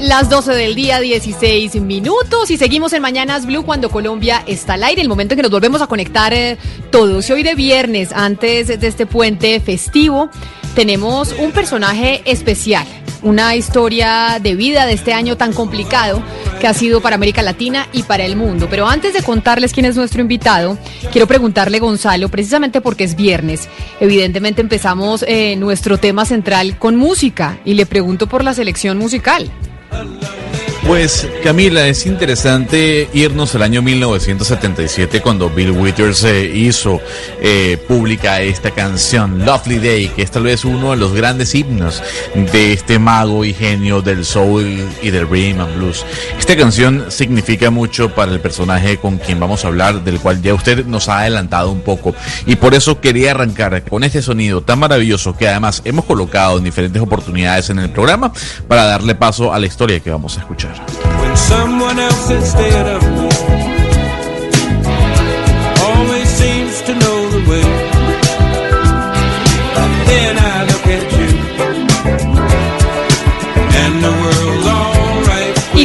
[0.00, 4.84] Las 12 del día, 16 minutos y seguimos en Mañanas Blue cuando Colombia está al
[4.84, 6.56] aire, el momento en que nos volvemos a conectar eh,
[6.90, 7.28] todos.
[7.28, 10.30] Y hoy de viernes, antes de este puente festivo,
[10.74, 12.86] tenemos un personaje especial,
[13.22, 16.22] una historia de vida de este año tan complicado
[16.60, 18.68] que ha sido para América Latina y para el mundo.
[18.70, 20.78] Pero antes de contarles quién es nuestro invitado,
[21.10, 23.68] quiero preguntarle, Gonzalo, precisamente porque es viernes,
[24.00, 29.50] evidentemente empezamos eh, nuestro tema central con música y le pregunto por la selección musical.
[29.92, 30.41] alone.
[30.86, 37.00] Pues Camila, es interesante irnos al año 1977 cuando Bill Withers eh, hizo
[37.40, 42.02] eh, pública esta canción Lovely Day, que es tal vez uno de los grandes himnos
[42.34, 46.04] de este mago y genio del soul y del rhythm and blues.
[46.36, 50.52] Esta canción significa mucho para el personaje con quien vamos a hablar, del cual ya
[50.52, 54.80] usted nos ha adelantado un poco, y por eso quería arrancar con este sonido tan
[54.80, 58.32] maravilloso que además hemos colocado en diferentes oportunidades en el programa
[58.66, 60.71] para darle paso a la historia que vamos a escuchar.
[60.78, 63.31] When someone else is dead of me.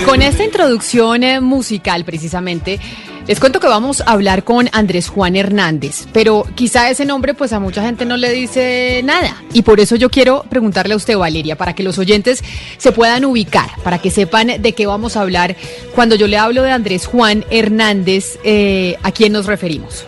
[0.08, 2.80] Con esta introducción eh, musical precisamente,
[3.28, 7.52] les cuento que vamos a hablar con Andrés Juan Hernández, pero quizá ese nombre pues
[7.52, 9.44] a mucha gente no le dice nada.
[9.52, 12.42] Y por eso yo quiero preguntarle a usted, Valeria, para que los oyentes
[12.78, 15.58] se puedan ubicar, para que sepan de qué vamos a hablar.
[15.94, 20.06] Cuando yo le hablo de Andrés Juan Hernández, eh, ¿a quién nos referimos?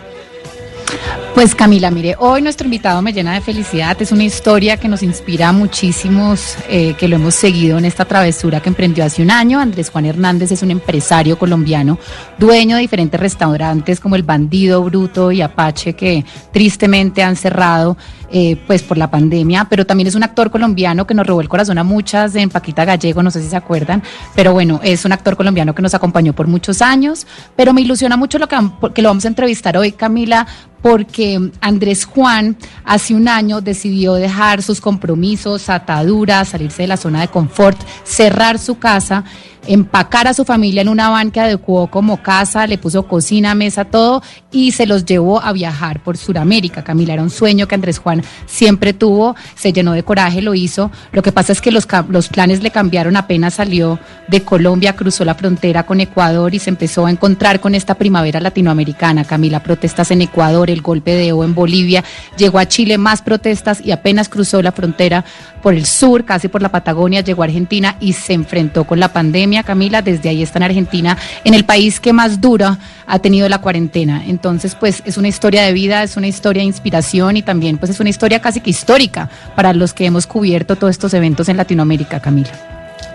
[1.34, 3.96] Pues Camila, mire, hoy nuestro invitado me llena de felicidad.
[4.02, 8.04] Es una historia que nos inspira a muchísimos, eh, que lo hemos seguido en esta
[8.04, 9.58] travesura que emprendió hace un año.
[9.58, 11.98] Andrés Juan Hernández es un empresario colombiano,
[12.36, 17.96] dueño de diferentes restaurantes como El Bandido, Bruto y Apache, que tristemente han cerrado
[18.32, 21.48] eh, pues por la pandemia, pero también es un actor colombiano que nos robó el
[21.48, 24.04] corazón a muchas en Paquita Gallego, no sé si se acuerdan,
[24.36, 27.26] pero bueno, es un actor colombiano que nos acompañó por muchos años,
[27.56, 28.56] pero me ilusiona mucho lo que,
[28.94, 30.46] que lo vamos a entrevistar hoy, Camila,
[30.82, 37.20] porque Andrés Juan hace un año decidió dejar sus compromisos, ataduras, salirse de la zona
[37.20, 39.24] de confort, cerrar su casa,
[39.66, 43.84] empacar a su familia en una van que adecuó como casa, le puso cocina, mesa,
[43.84, 44.22] todo
[44.52, 46.82] y se los llevó a viajar por Sudamérica.
[46.82, 50.90] Camila, era un sueño que Andrés Juan siempre tuvo, se llenó de coraje, lo hizo.
[51.12, 53.98] Lo que pasa es que los, los planes le cambiaron apenas salió
[54.28, 58.40] de Colombia, cruzó la frontera con Ecuador y se empezó a encontrar con esta primavera
[58.40, 59.24] latinoamericana.
[59.24, 62.04] Camila, protestas en Ecuador, el golpe de Evo en Bolivia,
[62.36, 65.24] llegó a Chile más protestas y apenas cruzó la frontera
[65.62, 69.12] por el sur, casi por la Patagonia, llegó a Argentina y se enfrentó con la
[69.12, 73.48] pandemia, Camila, desde ahí está en Argentina, en el país que más dura ha tenido
[73.48, 74.22] la cuarentena.
[74.26, 77.90] Entonces, pues es una historia de vida, es una historia de inspiración y también pues
[77.90, 81.56] es una historia casi que histórica para los que hemos cubierto todos estos eventos en
[81.56, 82.50] Latinoamérica, Camila.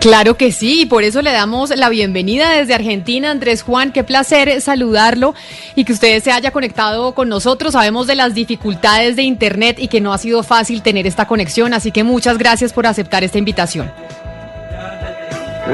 [0.00, 3.90] Claro que sí, y por eso le damos la bienvenida desde Argentina, Andrés Juan.
[3.90, 5.34] Qué placer saludarlo
[5.74, 7.72] y que usted se haya conectado con nosotros.
[7.72, 11.74] Sabemos de las dificultades de Internet y que no ha sido fácil tener esta conexión,
[11.74, 13.90] así que muchas gracias por aceptar esta invitación.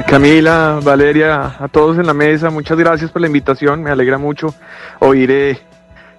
[0.00, 3.82] Camila, Valeria, a todos en la mesa, muchas gracias por la invitación.
[3.82, 4.54] Me alegra mucho
[5.00, 5.58] oír eh,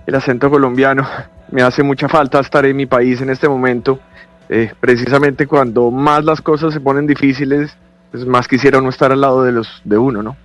[0.05, 1.07] el acento colombiano.
[1.49, 3.99] Me hace mucha falta estar en mi país en este momento.
[4.47, 7.75] Eh, precisamente cuando más las cosas se ponen difíciles,
[8.11, 10.37] pues más quisiera uno estar al lado de los de uno, ¿no?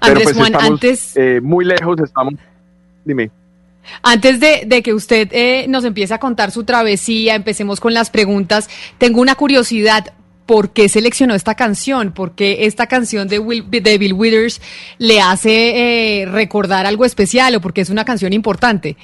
[0.00, 2.34] Andrés pues Juan, estamos, antes eh, muy lejos estamos.
[3.04, 3.30] Dime.
[4.02, 8.10] Antes de, de que usted eh, nos empiece a contar su travesía, empecemos con las
[8.10, 8.68] preguntas.
[8.98, 10.12] Tengo una curiosidad.
[10.46, 12.12] ¿Por qué seleccionó esta canción?
[12.12, 14.60] ¿Por qué esta canción de, Will, de Bill Withers
[14.98, 18.96] le hace eh, recordar algo especial o porque es una canción importante?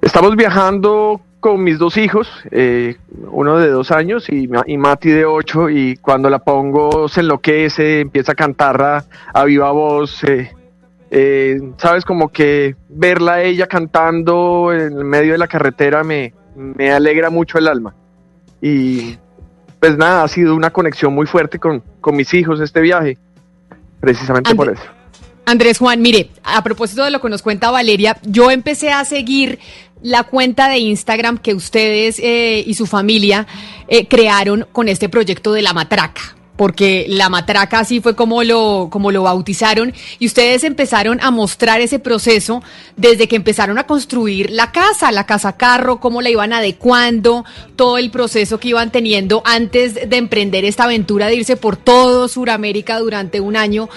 [0.00, 2.96] Estamos viajando con mis dos hijos, eh,
[3.30, 8.00] uno de dos años y, y, Mati de ocho, y cuando la pongo se enloquece,
[8.00, 8.80] empieza a cantar
[9.34, 10.52] a, viva voz, eh,
[11.10, 16.32] Eh, Sabes, como que verla ella cantando en medio de la carretera me
[16.92, 17.94] alegra mucho el alma.
[18.60, 19.16] Y
[19.80, 23.16] pues nada, ha sido una conexión muy fuerte con, con mis hijos este viaje,
[24.00, 24.82] precisamente por eso.
[25.46, 29.58] Andrés Juan, mire, a propósito de lo que nos cuenta Valeria, yo empecé a seguir
[30.02, 33.46] la cuenta de Instagram que ustedes eh, y su familia
[33.88, 38.88] eh, crearon con este proyecto de la matraca porque la matraca así fue como lo,
[38.90, 42.62] como lo bautizaron, y ustedes empezaron a mostrar ese proceso
[42.96, 47.44] desde que empezaron a construir la casa, la casa carro, cómo la iban adecuando,
[47.76, 52.26] todo el proceso que iban teniendo antes de emprender esta aventura de irse por todo
[52.26, 53.88] Sudamérica durante un año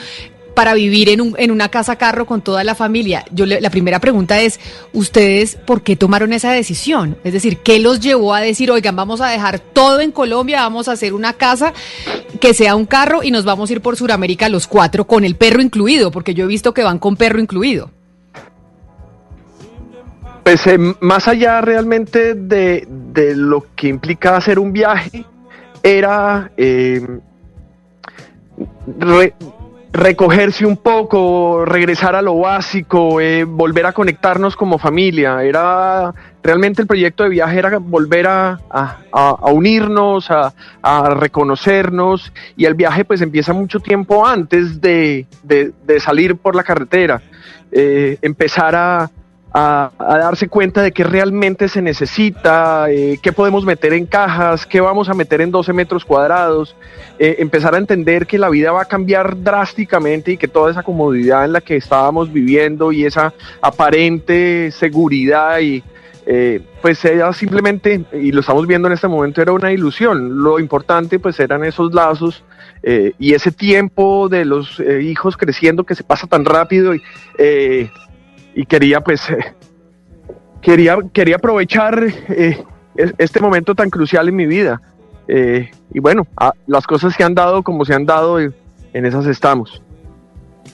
[0.61, 3.25] para vivir en, un, en una casa carro con toda la familia.
[3.31, 4.59] Yo la primera pregunta es,
[4.93, 7.17] ¿ustedes por qué tomaron esa decisión?
[7.23, 10.87] Es decir, ¿qué los llevó a decir, oigan, vamos a dejar todo en Colombia, vamos
[10.87, 11.73] a hacer una casa
[12.39, 15.33] que sea un carro y nos vamos a ir por Sudamérica los cuatro con el
[15.33, 16.11] perro incluido?
[16.11, 17.89] Porque yo he visto que van con perro incluido.
[20.43, 25.25] Pues eh, más allá realmente de, de, lo que implica hacer un viaje,
[25.81, 26.51] era...
[26.55, 27.03] Eh,
[29.93, 35.43] recogerse un poco, regresar a lo básico, eh, volver a conectarnos como familia.
[35.43, 38.57] Era realmente el proyecto de viaje era volver a,
[39.51, 45.25] unirnos, a, reconocernos y el viaje pues empieza mucho tiempo antes de,
[45.99, 47.21] salir por la carretera,
[47.71, 49.09] eh, empezar a,
[49.53, 54.79] a, darse cuenta de qué realmente se necesita, eh, qué podemos meter en cajas, qué
[54.79, 56.75] vamos a meter en 12 metros cuadrados,
[57.19, 60.83] eh, empezar a entender que la vida va a cambiar drásticamente y que toda esa
[60.83, 65.83] comodidad en la que estábamos viviendo y esa aparente seguridad y
[66.25, 70.43] eh, pues era simplemente, y lo estamos viendo en este momento, era una ilusión.
[70.43, 72.43] Lo importante pues eran esos lazos
[73.19, 76.93] y ese tiempo de los hijos creciendo que se pasa tan rápido
[78.55, 79.53] y quería pues eh,
[80.61, 82.63] quería, quería aprovechar eh,
[82.95, 84.81] este momento tan crucial en mi vida.
[85.27, 86.27] Eh, y bueno,
[86.67, 88.53] las cosas se han dado como se han dado, en
[89.05, 89.81] esas estamos.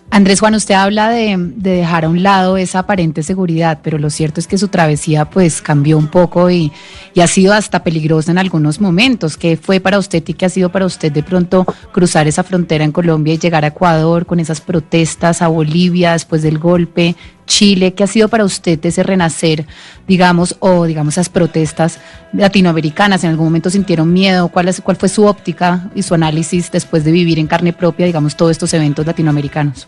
[0.09, 4.39] Andrés Juan, usted habla de, dejar a un lado esa aparente seguridad, pero lo cierto
[4.39, 6.71] es que su travesía pues cambió un poco y,
[7.13, 9.35] y, ha sido hasta peligrosa en algunos momentos.
[9.35, 12.85] ¿Qué fue para usted y qué ha sido para usted de pronto cruzar esa frontera
[12.85, 17.15] en Colombia y llegar a Ecuador con esas protestas, a Bolivia después del golpe,
[17.47, 17.95] Chile?
[17.95, 19.65] ¿Qué ha sido para usted ese renacer,
[20.07, 21.99] digamos, o digamos esas protestas
[22.33, 23.23] latinoamericanas?
[23.23, 24.49] ¿En algún momento sintieron miedo?
[24.49, 28.05] ¿Cuál, es, cuál fue su óptica y su análisis después de vivir en carne propia,
[28.05, 29.87] digamos, todos estos eventos latinoamericanos?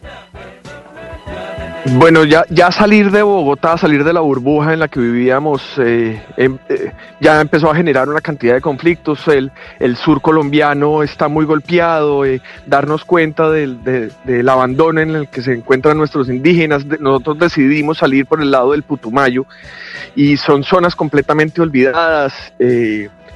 [1.85, 6.21] Bueno, ya, ya salir de Bogotá, salir de la burbuja en la que vivíamos, eh,
[6.35, 6.91] em, eh,
[7.21, 9.27] ya empezó a generar una cantidad de conflictos.
[9.27, 9.51] El,
[9.95, 13.79] sur colombiano está muy golpeado, eh, darnos cuenta del,
[14.49, 16.85] abandono en el que se encuentran nuestros indígenas.
[16.85, 19.45] Nosotros decidimos salir por el lado del Putumayo
[20.15, 22.33] y son zonas completamente olvidadas,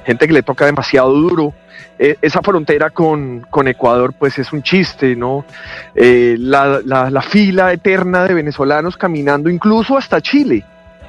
[0.04, 1.52] gente que le toca demasiado duro.
[1.98, 5.44] Eh, esa frontera con, Ecuador pues es un chiste, ¿no?
[5.94, 10.64] Eh, la, fila eterna de venezolanos caminando incluso hasta Chile.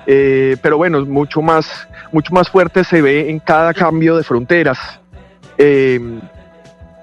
[0.08, 5.00] Eh, pero bueno, mucho más, mucho más fuerte se ve en cada cambio de fronteras.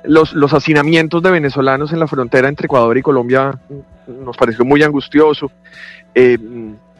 [0.04, 3.52] los, los hacinamientos de venezolanos en la frontera entre Ecuador y Colombia
[4.06, 5.50] nos pareció muy angustioso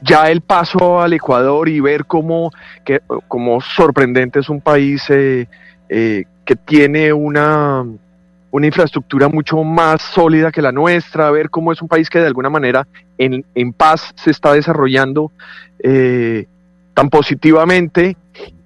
[0.02, 2.50] ya el paso al Ecuador y ver cómo,
[2.84, 5.46] que, cómo sorprendente es un país eh,
[5.88, 7.84] que tiene una,
[8.50, 12.26] una infraestructura mucho más sólida que la nuestra, ver cómo es un país que de
[12.26, 12.86] alguna manera
[13.18, 15.32] en, en paz se está desarrollando
[15.78, 16.46] eh,
[16.94, 18.16] tan positivamente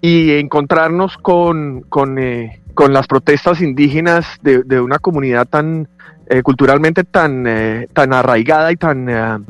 [0.00, 5.88] y encontrarnos con, con, eh, con las protestas indígenas de, de una comunidad tan
[6.28, 7.46] eh, culturalmente tan,
[7.92, 9.46] tan arraigada y tan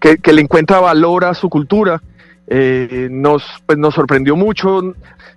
[0.00, 2.02] que, le encuentra valor a su cultura.
[2.48, 4.94] nos, pues nos sorprendió mucho,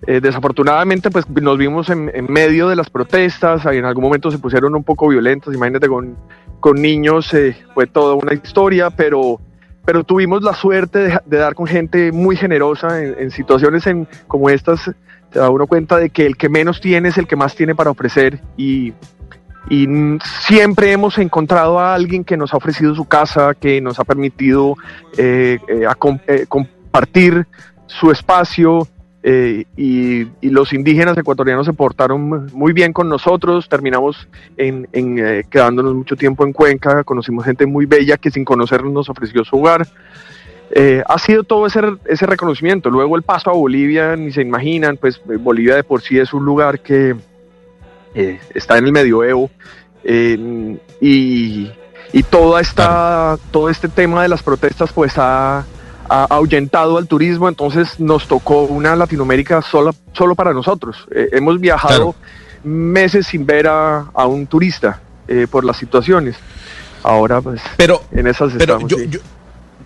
[0.07, 4.73] eh, desafortunadamente, pues nos vimos en, medio de las protestas, en algún momento se pusieron
[4.73, 6.15] un poco violentos, imagínate con,
[6.59, 9.41] con niños, eh, fue toda una historia, pero,
[9.83, 14.89] pero tuvimos la suerte de, dar con gente muy generosa en, situaciones en, como estas,
[15.33, 17.91] da uno cuenta de que el que menos tiene es el que más tiene para
[17.91, 18.93] ofrecer y,
[19.69, 19.87] y
[20.47, 24.75] siempre hemos encontrado a alguien que nos ha ofrecido su casa, que nos ha permitido
[25.17, 25.59] eh,
[26.47, 27.47] compartir
[27.87, 28.87] su espacio,
[29.21, 36.15] eh, y, los indígenas ecuatorianos se portaron muy bien con nosotros, terminamos eh, quedándonos mucho
[36.15, 39.87] tiempo en Cuenca, conocimos gente muy bella que sin conocernos nos ofreció su hogar.
[40.71, 42.89] Eh, ha sido todo ese, ese reconocimiento.
[42.89, 46.45] Luego el paso a Bolivia, ni se imaginan, pues Bolivia de por sí es un
[46.45, 47.15] lugar que
[48.13, 49.49] está en el medioevo
[50.03, 51.71] y,
[52.13, 55.65] y toda esta, todo este tema de las protestas pues ha,
[56.09, 61.07] ha ahuyentado al turismo, entonces nos tocó una Latinoamérica solo, solo para nosotros.
[61.11, 62.15] Eh, hemos viajado
[62.63, 66.35] meses sin ver a, a un turista eh, por las situaciones.
[67.03, 68.91] Ahora pues Pero, en esas pero estamos.
[68.91, 69.07] yo, sí.
[69.09, 69.19] yo,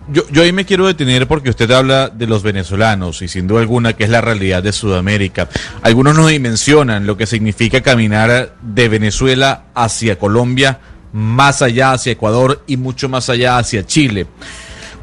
[0.08, 3.94] yo, ahí me quiero detener porque usted habla de los venezolanos y sin duda alguna
[3.94, 5.48] que es la realidad de Sudamérica.
[5.82, 10.80] Algunos nos dimensionan lo que significa caminar de Venezuela hacia Colombia,
[11.12, 14.26] más allá hacia Ecuador y mucho más allá hacia Chile.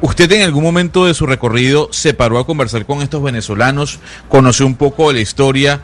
[0.00, 4.66] ¿Usted en algún momento de su recorrido se paró a conversar con estos venezolanos, conoció
[4.66, 5.80] un poco de la historia?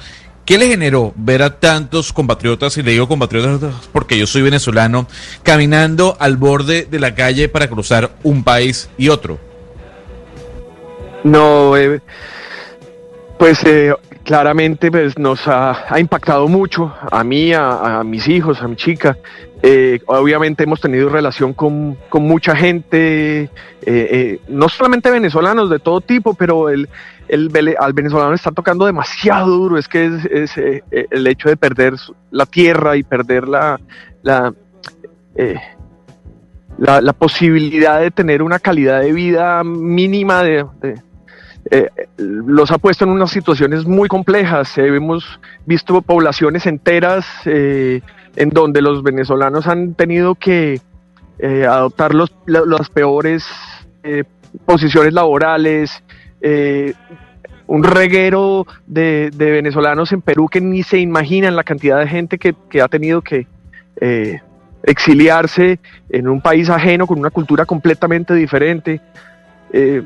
[0.48, 5.06] ¿Qué le generó ver a tantos compatriotas, y le digo compatriotas porque yo soy venezolano,
[5.42, 9.38] caminando al borde de la calle para cruzar un país y otro?
[11.22, 12.00] No, eh,
[13.38, 13.92] pues eh,
[14.24, 19.18] claramente pues, nos ha, impactado mucho a mí, a, mis hijos, a mi chica.
[19.62, 23.50] Eh, obviamente hemos tenido relación con, con mucha gente,
[24.48, 26.88] no solamente venezolanos de todo tipo, pero el,
[27.28, 29.78] el al venezolano está tocando demasiado duro.
[29.78, 31.94] Es que es, eh, eh, el hecho de perder
[32.30, 33.78] la tierra y perder la,
[34.22, 34.52] la,
[35.36, 35.56] eh,
[36.78, 40.42] la, la posibilidad de tener una calidad de vida mínima
[42.16, 44.78] los ha puesto en unas situaciones muy complejas.
[44.78, 50.80] Hemos visto poblaciones enteras en donde los venezolanos han tenido que
[51.68, 53.44] adoptar los, la- las peores
[54.64, 56.02] posiciones laborales.
[56.40, 56.94] Eh,
[57.66, 62.80] un reguero de, venezolanos en Perú que ni se imaginan la cantidad de gente que,
[62.80, 63.46] ha tenido que
[64.00, 64.40] eh,
[64.82, 65.78] exiliarse
[66.08, 69.02] en un país ajeno con una cultura completamente diferente.
[69.72, 70.02] Eh,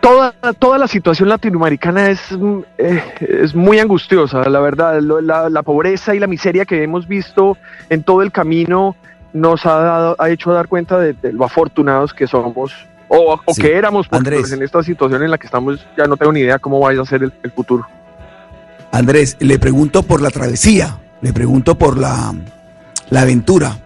[0.00, 5.00] toda, toda la situación latinoamericana es, mm, es muy angustiosa, la verdad.
[5.00, 7.56] La pobreza y la miseria que hemos visto
[7.88, 8.94] en todo el camino
[9.32, 12.74] nos ha, dado, ha hecho dar cuenta de, de lo afortunados que somos
[13.14, 13.62] o, o Sí.
[13.62, 14.40] que éramos, porque Andrés.
[14.40, 17.02] pues, en esta situación en la que estamos ya no tengo ni idea cómo vaya
[17.02, 17.86] a ser el, el futuro.
[18.90, 22.34] Andrés, le pregunto por la travesía, le pregunto por la,
[23.10, 23.76] la aventura.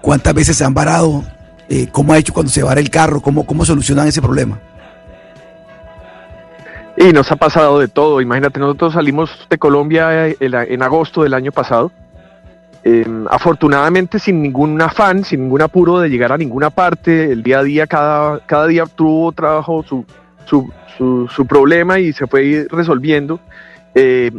[0.00, 1.24] ¿Cuántas veces se han varado?
[1.68, 3.20] Eh, ¿Cómo ha hecho cuando se vara el carro?
[3.22, 4.58] ¿Cómo, ¿Cómo solucionan ese problema?
[6.96, 8.20] Y nos ha pasado de todo.
[8.20, 11.90] Imagínate, nosotros salimos de Colombia eh, en agosto del año pasado.
[12.86, 17.32] Eh, afortunadamente sin ningún afán, sin ningún apuro de llegar a ninguna parte.
[17.32, 20.04] El día a día, cada, cada día tuvo trabajo su,
[20.44, 20.70] su,
[21.28, 23.40] su, problema y se fue resolviendo.
[23.94, 24.30] Eh,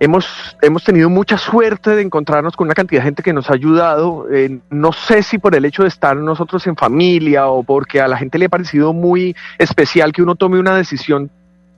[0.00, 3.54] hemos, hemos tenido mucha suerte de encontrarnos con una cantidad de gente que nos ha
[3.54, 4.26] ayudado.
[4.32, 8.08] Eh, no sé si por el hecho de estar nosotros en familia o porque a
[8.08, 11.30] la gente le ha parecido muy especial que uno tome una decisión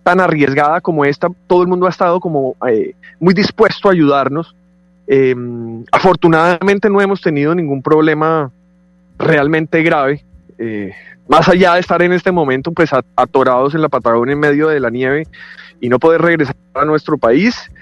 [0.03, 4.55] tan arriesgada como esta, todo el mundo ha estado como eh, muy dispuesto a ayudarnos.
[5.13, 5.35] Eh,
[5.91, 8.53] afortunadamente no hemos tenido ningún problema
[9.19, 10.25] realmente grave.
[10.57, 10.93] Eh,
[11.29, 14.79] más allá de estar en este momento pues atorados en la Patagonia en medio de
[14.79, 15.27] la nieve
[15.81, 17.73] y no poder regresar a nuestro país,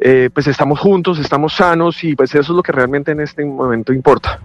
[0.00, 3.42] eh, pues estamos juntos, estamos sanos y pues eso es lo que realmente en este
[3.42, 4.38] momento importa.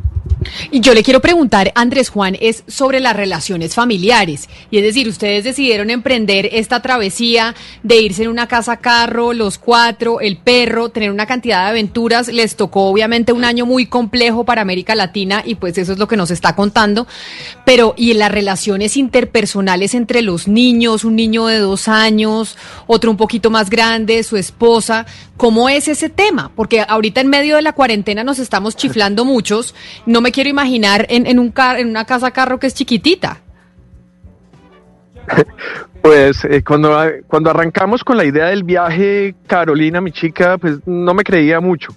[0.72, 4.50] Y yo le quiero preguntar, Andrés Juan, es sobre las relaciones familiares.
[4.72, 9.58] Y es decir, ustedes decidieron emprender esta travesía de irse en una casa carro, los
[9.58, 12.28] cuatro, el perro, tener una cantidad de aventuras.
[12.28, 16.08] Les tocó obviamente un año muy complejo para América Latina y pues eso es lo
[16.08, 17.08] que nos está contando.
[17.66, 23.12] Pero, y en las relaciones interpersonales entre los niños, un niño de dos años, otro
[23.12, 25.06] un poquito más grande, su esposa,
[25.38, 26.52] ¿cómo es ese tema?
[26.56, 29.76] Porque ahorita en medio de la cuarentena nos estamos chiflando muchos.
[30.06, 33.38] No me quiero imaginar en, en un car en una casa carro que es chiquitita.
[36.02, 41.16] Pues eh, cuando, cuando arrancamos con la idea del viaje, Carolina, mi chica, pues no
[41.16, 41.96] me creía mucho.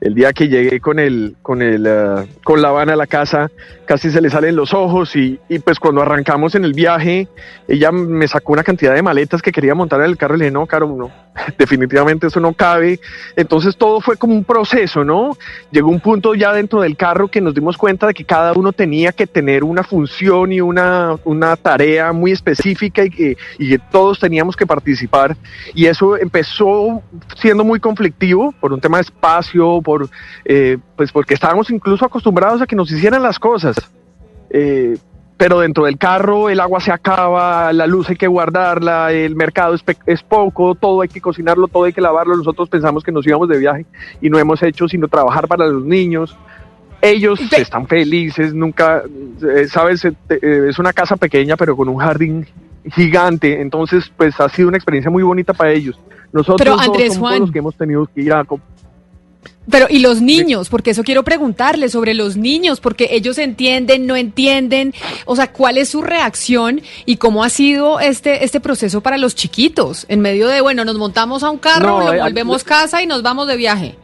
[0.00, 3.50] El día que llegué con el, con el, eh, con la van a la casa,
[3.86, 7.28] casi se le salen los ojos y, y pues cuando arrancamos en el viaje,
[7.68, 10.44] ella me sacó una cantidad de maletas que quería montar en el carro y le
[10.46, 11.10] dije, no, Caro, no,
[11.58, 13.00] definitivamente eso no cabe.
[13.36, 15.36] Entonces todo fue como un proceso, ¿no?
[15.70, 18.72] Llegó un punto ya dentro del carro que nos dimos cuenta de que cada uno
[18.72, 23.78] tenía que tener una función y una, una tarea muy específica y que, y que
[23.78, 25.36] todos teníamos que participar.
[25.74, 27.02] Y eso empezó
[27.36, 30.10] siendo muy conflictivo por un tema de espacio, por,
[30.44, 33.76] eh, pues porque estábamos incluso acostumbrados a que nos hicieran las cosas.
[34.50, 34.96] Eh,
[35.36, 39.74] pero dentro del carro el agua se acaba, la luz hay que guardarla, el mercado
[39.74, 42.34] es, es poco, todo hay que cocinarlo, todo hay que lavarlo.
[42.36, 43.86] Nosotros pensamos que nos íbamos de viaje
[44.20, 46.36] y no hemos hecho sino trabajar para los niños.
[47.00, 49.02] Ellos están felices, nunca,
[49.42, 52.46] eh, sabes, Eh, eh, es una casa pequeña pero con un jardín
[52.90, 55.96] gigante, entonces pues ha sido una experiencia muy bonita para ellos.
[56.32, 57.40] Nosotros Pero, Andrés somos Juan.
[57.40, 58.44] los que hemos tenido que ir a...
[59.70, 60.68] Pero, ¿y los niños?
[60.68, 64.94] Porque eso quiero preguntarle sobre los niños, porque ellos entienden, no entienden,
[65.24, 69.34] o sea, ¿cuál es su reacción y cómo ha sido este, este proceso para los
[69.34, 70.06] chiquitos?
[70.08, 73.06] En medio de, bueno, nos montamos a un carro, No, lo eh, volvemos casa y
[73.06, 73.96] nos vamos de viaje.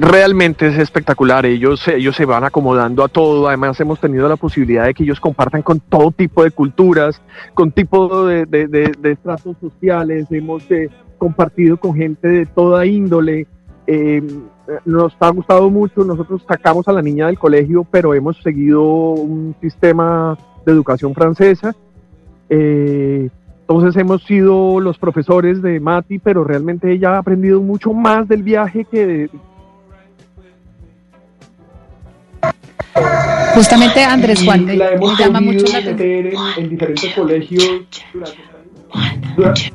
[0.00, 4.84] Realmente es espectacular, ellos, ellos se van acomodando a todo, además hemos tenido la posibilidad
[4.84, 7.20] de que ellos compartan con todo tipo de culturas,
[7.52, 12.86] con tipo de, de, de- de estratos sociales, hemos eh, compartido con gente de toda
[12.86, 13.48] índole,
[13.90, 14.22] eh,
[14.84, 19.54] nos ha gustado mucho, nosotros sacamos a la niña del colegio, pero hemos seguido un
[19.62, 21.74] sistema de educación francesa,
[22.50, 23.30] eh,
[23.62, 28.42] entonces hemos sido los profesores de Mati, pero realmente ella ha aprendido mucho más del
[28.42, 29.30] viaje que de,
[33.54, 36.00] Justamente Andrés Juan me, la hemos me llama mucho la atención.
[36.58, 37.64] en, en diferentes colegios
[38.12, 39.72] durante-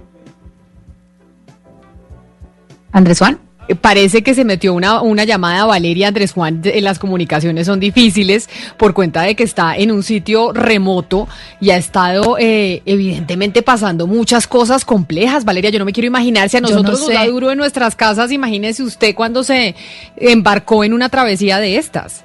[2.92, 3.40] Andrés Juan.
[3.68, 6.62] Eh, Parece que se metió una, una llamada a Valeria Andrés Juan.
[6.82, 11.28] Las comunicaciones son difíciles por cuenta de que está en un sitio remoto
[11.60, 15.46] y ha estado eh, evidentemente pasando muchas cosas complejas.
[15.46, 17.96] Valeria, yo no me quiero imaginar si a no nosotros nos da duro en nuestras
[17.96, 18.32] casas.
[18.32, 19.76] Imagínese usted cuando se
[20.18, 22.24] embarcó en una travesía de estas.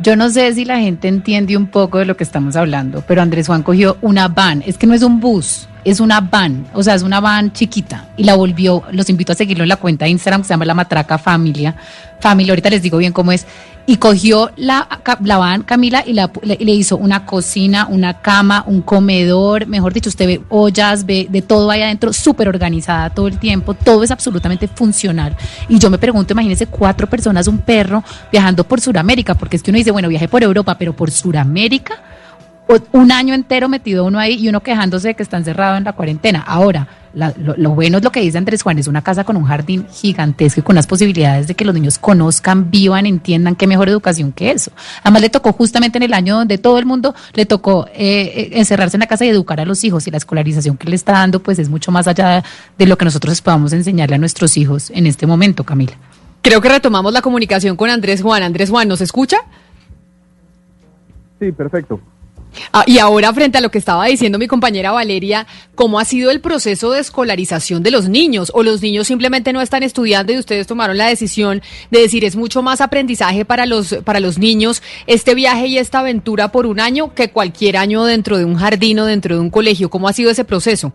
[0.00, 3.22] Yo no sé si la gente entiende un poco de lo que estamos hablando, pero
[3.22, 6.82] Andrés Juan cogió una van, es que no es un bus, es una van, o
[6.82, 8.08] sea, es una van chiquita.
[8.16, 10.64] Y la volvió, los invito a seguirlo en la cuenta de Instagram que se llama
[10.64, 11.74] La Matraca Familia,
[12.20, 13.46] Familia, ahorita les digo bien cómo es,
[13.84, 14.86] y cogió la,
[15.24, 20.26] la van Camila y, le, hizo una cocina, una cama, un comedor, mejor dicho, usted
[20.26, 24.68] ve ollas, ve de todo ahí adentro, súper organizada todo el tiempo, todo es absolutamente
[24.68, 25.36] funcional.
[25.68, 29.72] Y yo me pregunto, imagínense cuatro personas, un perro viajando por Sudamérica, porque es que
[29.72, 32.02] uno dice, bueno, viaje por Europa, pero por Sudamérica,
[32.92, 35.92] un año entero metido uno ahí y uno quejándose de que está encerrado en la
[35.92, 36.40] cuarentena.
[36.40, 39.36] Ahora, la- lo, lo bueno es lo que dice Andrés Juan, es una casa con
[39.36, 43.66] un jardín gigantesco y con las posibilidades de que los niños conozcan, vivan, entiendan qué
[43.66, 44.70] mejor educación que eso.
[45.02, 48.50] Además le tocó justamente en el año donde todo el mundo le tocó eh, eh,
[48.54, 51.12] encerrarse en la casa y educar a los hijos y la escolarización que le está
[51.12, 52.42] dando pues es mucho más allá
[52.78, 55.92] de lo que nosotros podamos enseñarle a nuestros hijos en este momento, Camila.
[56.40, 58.42] Creo que retomamos la comunicación con Andrés Juan.
[58.42, 59.36] Andrés Juan, ¿nos escucha?
[61.38, 62.00] Sí, perfecto.
[62.72, 66.30] Ah, y ahora, frente a lo que estaba diciendo mi compañera Valeria, ¿cómo ha sido
[66.30, 68.50] el proceso de escolarización de los niños?
[68.54, 72.36] ¿O los niños simplemente no están estudiando y ustedes tomaron la decisión de decir es
[72.36, 76.80] mucho más aprendizaje para los, para los niños este viaje y esta aventura por un
[76.80, 79.90] año que cualquier año dentro de un jardín o dentro de un colegio?
[79.90, 80.92] ¿Cómo ha sido ese proceso?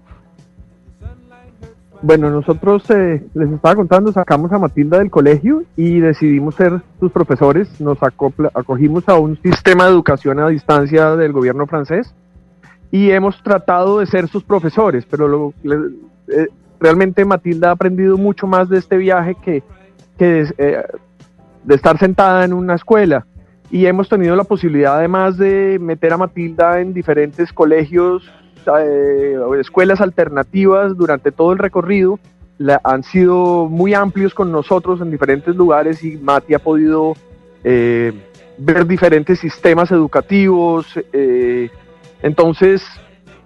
[2.02, 7.12] Bueno, nosotros eh, les estaba contando, sacamos a Matilda del colegio y decidimos ser sus
[7.12, 7.82] profesores.
[7.82, 12.14] Nos acogimos a un sistema de educación a distancia del gobierno francés
[12.92, 15.90] y hemos tratado de ser sus profesores, pero lo- le-
[16.28, 16.48] eh,
[16.80, 19.64] realmente Matilda ha aprendido mucho más de este viaje que,
[20.20, 20.84] eh,
[21.64, 23.26] de estar sentada en una escuela.
[23.72, 28.24] Y hemos tenido la posibilidad además de meter a Matilda en diferentes colegios
[28.82, 32.20] eh, escuelas alternativas durante todo el recorrido.
[32.84, 37.14] Han sido muy amplios con nosotros en diferentes lugares y Mati ha podido
[37.64, 38.12] eh,
[38.58, 40.88] ver diferentes sistemas educativos.
[41.14, 41.70] eh,
[42.24, 42.84] entonces,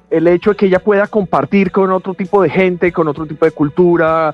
[0.10, 3.46] el hecho de que ella pueda compartir con otro tipo de gente, con otro tipo
[3.46, 4.34] de cultura,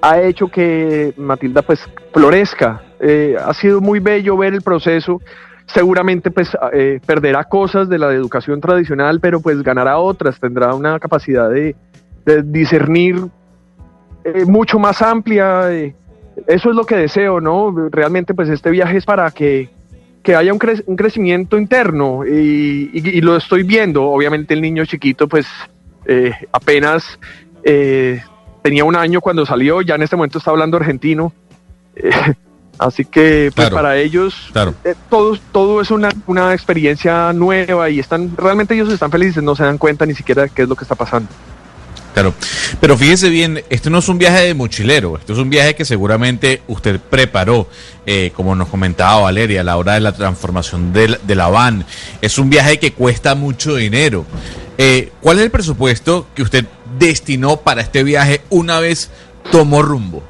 [0.00, 1.80] ha hecho que Matilda pues
[2.12, 2.82] florezca.
[3.44, 5.20] Ha sido muy bello ver el proceso
[5.68, 10.98] seguramente pues eh, perderá cosas de la educación tradicional, pero pues ganará otras, tendrá una
[10.98, 11.76] capacidad de,
[12.44, 13.24] discernir
[14.24, 15.72] eh, mucho más amplia.
[15.72, 15.94] eh,
[16.46, 17.88] eso es lo que deseo, ¿no?
[17.90, 19.70] Realmente pues este viaje es para que,
[20.22, 24.04] que haya un, un crecimiento interno y, y- lo estoy viendo.
[24.04, 25.46] Obviamente el niño chiquito pues
[26.52, 27.18] apenas
[28.62, 31.32] tenía un año cuando salió, ya en este momento está hablando argentino.
[32.78, 33.76] Así que pues Claro.
[33.76, 34.74] para ellos Claro.
[34.84, 39.56] eh, todo, todo es una, una experiencia nueva y están realmente ellos están felices, no
[39.56, 41.28] se dan cuenta ni siquiera de qué es lo que está pasando.
[42.14, 42.34] Claro,
[42.80, 45.84] pero fíjese bien, esto no es un viaje de mochilero, esto es un viaje que
[45.84, 47.68] seguramente usted preparó,
[48.06, 51.48] eh, como nos comentaba Valeria, a la hora de la transformación de la, de la
[51.48, 51.84] van.
[52.20, 54.24] Es un viaje que cuesta mucho dinero.
[54.78, 56.64] Eh, ¿Cuál es el presupuesto que usted
[56.98, 59.10] destinó para este viaje una vez
[59.52, 60.22] tomó rumbo?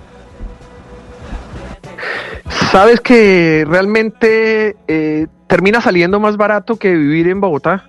[2.49, 7.85] Sabes que realmente eh, termina saliendo más barato que vivir en Bogotá.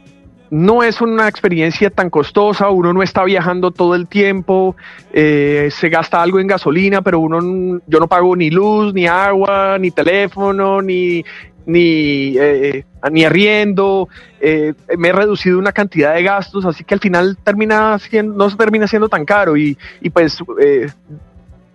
[0.52, 4.76] No es una experiencia tan costosa, uno no está viajando todo el tiempo,
[5.14, 9.78] eh, se gasta algo en gasolina, pero uno, yo no pago ni luz, ni agua,
[9.80, 11.24] ni teléfono, ni,
[11.68, 14.10] ni, eh, ni arriendo,
[14.42, 18.50] eh, me he reducido una cantidad de gastos, así que al final termina siendo, no
[18.50, 20.88] se termina siendo tan caro y, y pues eh,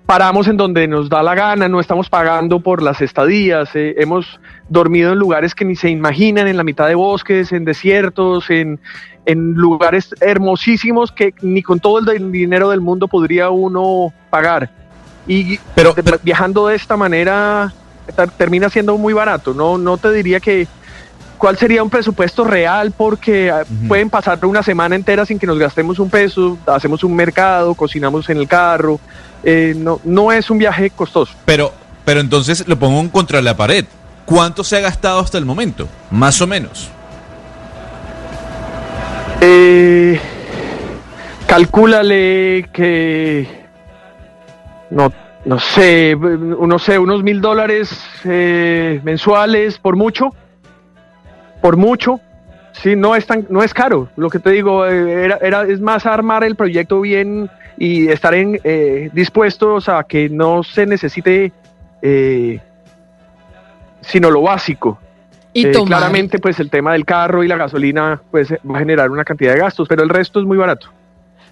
[0.07, 4.39] paramos en donde nos da la gana, no estamos pagando por las estadías, eh, hemos
[4.69, 8.79] dormido en lugares que ni se imaginan, en la mitad de bosques, en desiertos, en,
[9.25, 14.71] en lugares hermosísimos que ni con todo el dinero del mundo podría uno pagar.
[15.27, 17.73] Y Pero- viajando de esta manera
[18.15, 19.55] ter- termina siendo muy barato.
[19.55, 20.67] No, no te diría que
[21.39, 25.59] cuál sería un presupuesto real porque ah, pueden pasar una semana entera sin que nos
[25.59, 29.01] gastemos un peso, hacemos un mercado, cocinamos en el carro.
[29.45, 31.35] Eh, no, no es un viaje costoso.
[31.45, 31.73] Pero,
[32.05, 33.85] pero entonces lo pongo contra la pared.
[34.25, 35.87] ¿Cuánto se ha gastado hasta el momento?
[36.11, 36.91] Más o menos.
[39.41, 40.19] Eh,
[41.47, 43.65] calcúlale que
[44.91, 45.13] no,
[45.45, 47.91] no sé, no sé, unos mil dólares
[48.25, 50.31] eh, mensuales por mucho,
[51.61, 52.21] por mucho.
[52.73, 54.09] Sí, no es tan, no es caro.
[54.17, 58.35] Lo que te digo, eh, era, era, es más armar el proyecto bien y estar
[58.35, 61.53] en, eh, dispuestos a que no se necesite
[62.03, 62.61] eh,
[64.03, 64.99] sino lo básico.
[65.53, 69.11] Y Eh, claramente, pues el tema del carro y la gasolina pues va a generar
[69.11, 70.89] una cantidad de gastos, pero el resto es muy barato.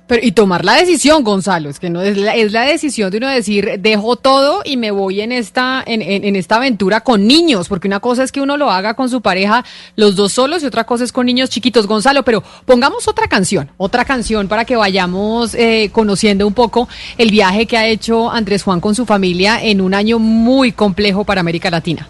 [0.06, 3.18] Pero, y tomar la decisión, Gonzalo, es que no es la, es la decisión de
[3.18, 7.26] uno decir, dejo todo y me voy en esta, en, en- en esta aventura con
[7.26, 9.64] niños, porque una cosa es que uno lo haga con su pareja,
[9.96, 13.70] los dos solos, y otra cosa es con niños chiquitos, Gonzalo, pero pongamos otra canción,
[13.78, 18.64] otra canción para que vayamos eh, conociendo un poco el viaje que ha hecho Andrés
[18.64, 22.08] Juan con su familia en un año muy complejo para América Latina.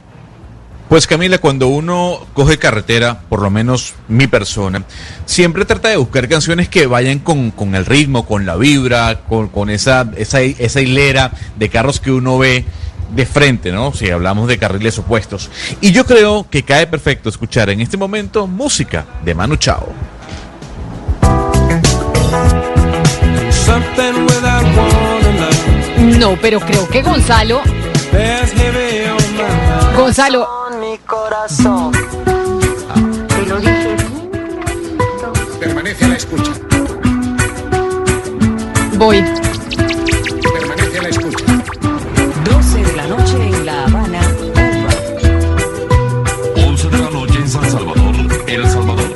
[0.93, 4.85] Pues Camila, cuando uno coge carretera, por lo menos mi persona,
[5.25, 9.49] siempre trata de buscar canciones que vayan con, con el ritmo, con la vibra, con,
[9.49, 12.67] con esa, esa, esa hilera de carros que uno ve
[13.11, 13.95] de frente, ¿no?
[13.95, 15.51] Si hablamos de carriles opuestos.
[15.81, 19.95] Y yo creo que cae perfecto escuchar en este momento música de Manu Chao.
[26.19, 27.63] No, pero creo que Gonzalo.
[29.97, 30.62] Gonzalo,
[30.93, 31.91] mi corazón.
[31.93, 33.97] Te lo dije.
[35.59, 36.53] Permanece a la escucha.
[38.99, 39.25] voy.
[40.53, 41.45] Permanece a la escucha.
[42.45, 44.63] 12 de la noche en La Habana, Cuba.
[46.67, 48.15] 11 de la noche en San Salvador,
[48.47, 49.13] El Salvador.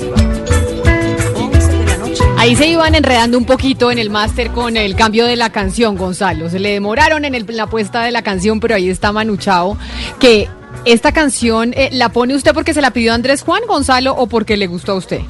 [1.34, 4.78] 11 de la noche en Ahí se iban enredando un poquito en el máster con
[4.78, 6.48] el cambio de la canción, Gonzalo.
[6.48, 9.36] Se le demoraron en, el- en la puesta de la canción, pero ahí está Manu
[9.36, 9.76] Chao,
[10.18, 10.48] que
[10.86, 14.56] esta canción eh, la pone usted porque se la pidió Andrés Juan, Gonzalo, o porque
[14.56, 15.20] le gustó a usted.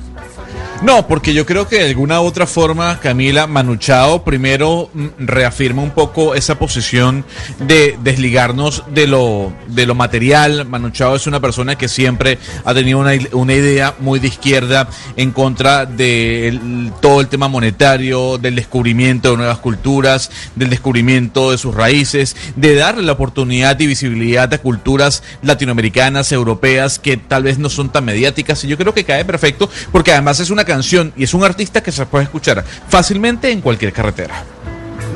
[0.83, 5.83] No, porque yo creo que de alguna u otra forma, Camila Manuchao primero mm, reafirma
[5.83, 7.25] un poco esa posición
[7.61, 10.67] de desligarnos de lo, de lo material.
[10.67, 14.87] Manuchao es una persona que siempre ha tenido una, una idea muy de izquierda
[15.17, 21.59] en contra de todo el tema monetario, del descubrimiento de nuevas culturas, del descubrimiento de
[21.59, 27.59] sus raíces, de darle la oportunidad y visibilidad a culturas latinoamericanas, europeas, que tal vez
[27.59, 28.63] no son tan mediáticas.
[28.63, 31.83] Y yo creo que cae perfecto porque además es una canción y es un artista
[31.83, 34.45] que se puede escuchar fácilmente en cualquier carretera.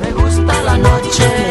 [0.01, 1.50] Me gusta la noche.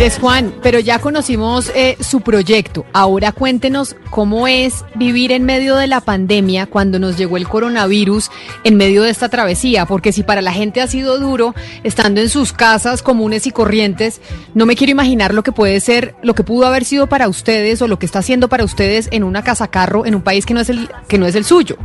[0.00, 2.86] Andrés Juan, pero ya conocimos eh, su proyecto.
[2.94, 8.30] Ahora cuéntenos cómo es vivir en medio de la pandemia cuando nos llegó el coronavirus
[8.64, 12.30] en medio de esta travesía, porque si para la gente ha sido duro estando en
[12.30, 14.22] sus casas comunes y corrientes,
[14.54, 17.82] no me quiero imaginar lo que puede ser, lo que pudo haber sido para ustedes
[17.82, 20.54] o lo que está haciendo para ustedes en una casa carro en un país que
[20.54, 21.76] no es el que no es el suyo.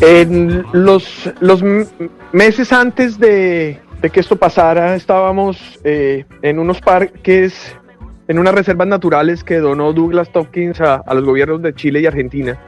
[0.00, 1.62] En los, los
[2.32, 7.76] meses antes de, de que esto pasara, estábamos eh, en unos parques,
[8.28, 12.58] en unas reservas naturales que donó Douglas Tompkins a, los gobiernos de Chile y Argentina,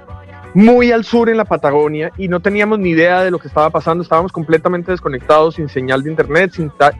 [0.54, 3.70] muy al sur en la Patagonia, y no teníamos ni idea de lo que estaba
[3.70, 6.70] pasando, estábamos completamente desconectados, sin señal de internet, sin...
[6.70, 6.92] ta-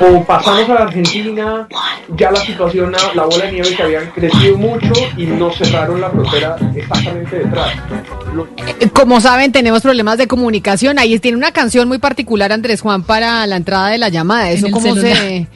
[0.00, 1.68] O pasamos a la Argentina,
[2.16, 6.00] ya la situación, la, la bola de nieve que habían crecido mucho y nos cerraron
[6.00, 7.72] la frontera exactamente detrás.
[8.80, 10.98] Eh, Como saben, tenemos problemas de comunicación.
[10.98, 14.50] Ahí tiene una canción muy particular, Andrés Juan, para la entrada de la llamada.
[14.50, 15.16] ¿Eso cómo celular.
[15.16, 15.46] se,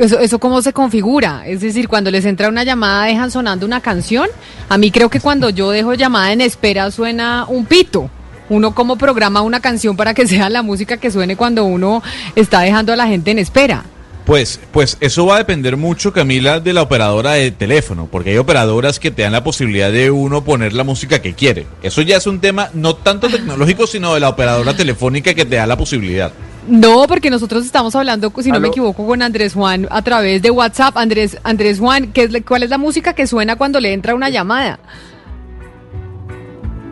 [0.00, 1.44] eso, eso cómo se configura?
[1.46, 4.28] Es decir, cuando les entra una llamada, dejan sonando una canción.
[4.68, 8.10] A mí creo que cuando yo dejo llamada en espera suena un pito.
[8.50, 12.02] Uno como programa una canción para que sea la música que suene cuando uno
[12.36, 13.84] está dejando a la gente en espera.
[14.24, 18.38] Pues, pues eso va a depender mucho, Camila, de la operadora de teléfono, porque hay
[18.38, 21.66] operadoras que te dan la posibilidad de uno poner la música que quiere.
[21.82, 25.56] Eso ya es un tema no tanto tecnológico, sino de la operadora telefónica que te
[25.56, 26.32] da la posibilidad.
[26.66, 30.50] No, porque nosotros estamos hablando, si no me equivoco, con Andrés Juan a través de
[30.50, 30.96] WhatsApp.
[30.96, 34.30] Andrés, Andrés Juan, ¿qué es, ¿cuál es la música que suena cuando le entra una
[34.30, 34.78] llamada?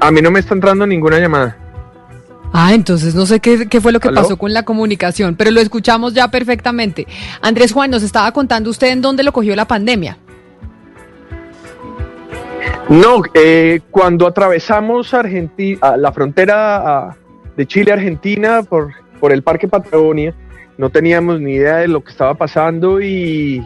[0.00, 1.61] A mí no me está entrando ninguna llamada.
[2.52, 4.20] Ah, entonces no sé qué, qué fue lo que ¿Aló?
[4.22, 7.06] pasó con la comunicación, pero lo escuchamos ya perfectamente.
[7.40, 10.18] Andrés Juan, nos estaba contando usted en dónde lo cogió la pandemia.
[12.88, 16.76] No, eh, cuando atravesamos Argenti- a la frontera
[17.08, 17.16] a-
[17.56, 20.34] de Chile-Argentina por, por el Parque Patagonia,
[20.76, 23.62] no teníamos ni idea de lo que estaba pasando y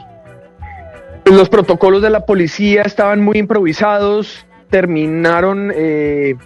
[1.25, 6.37] pues, los protocolos de la policía estaban muy improvisados, terminaron eh,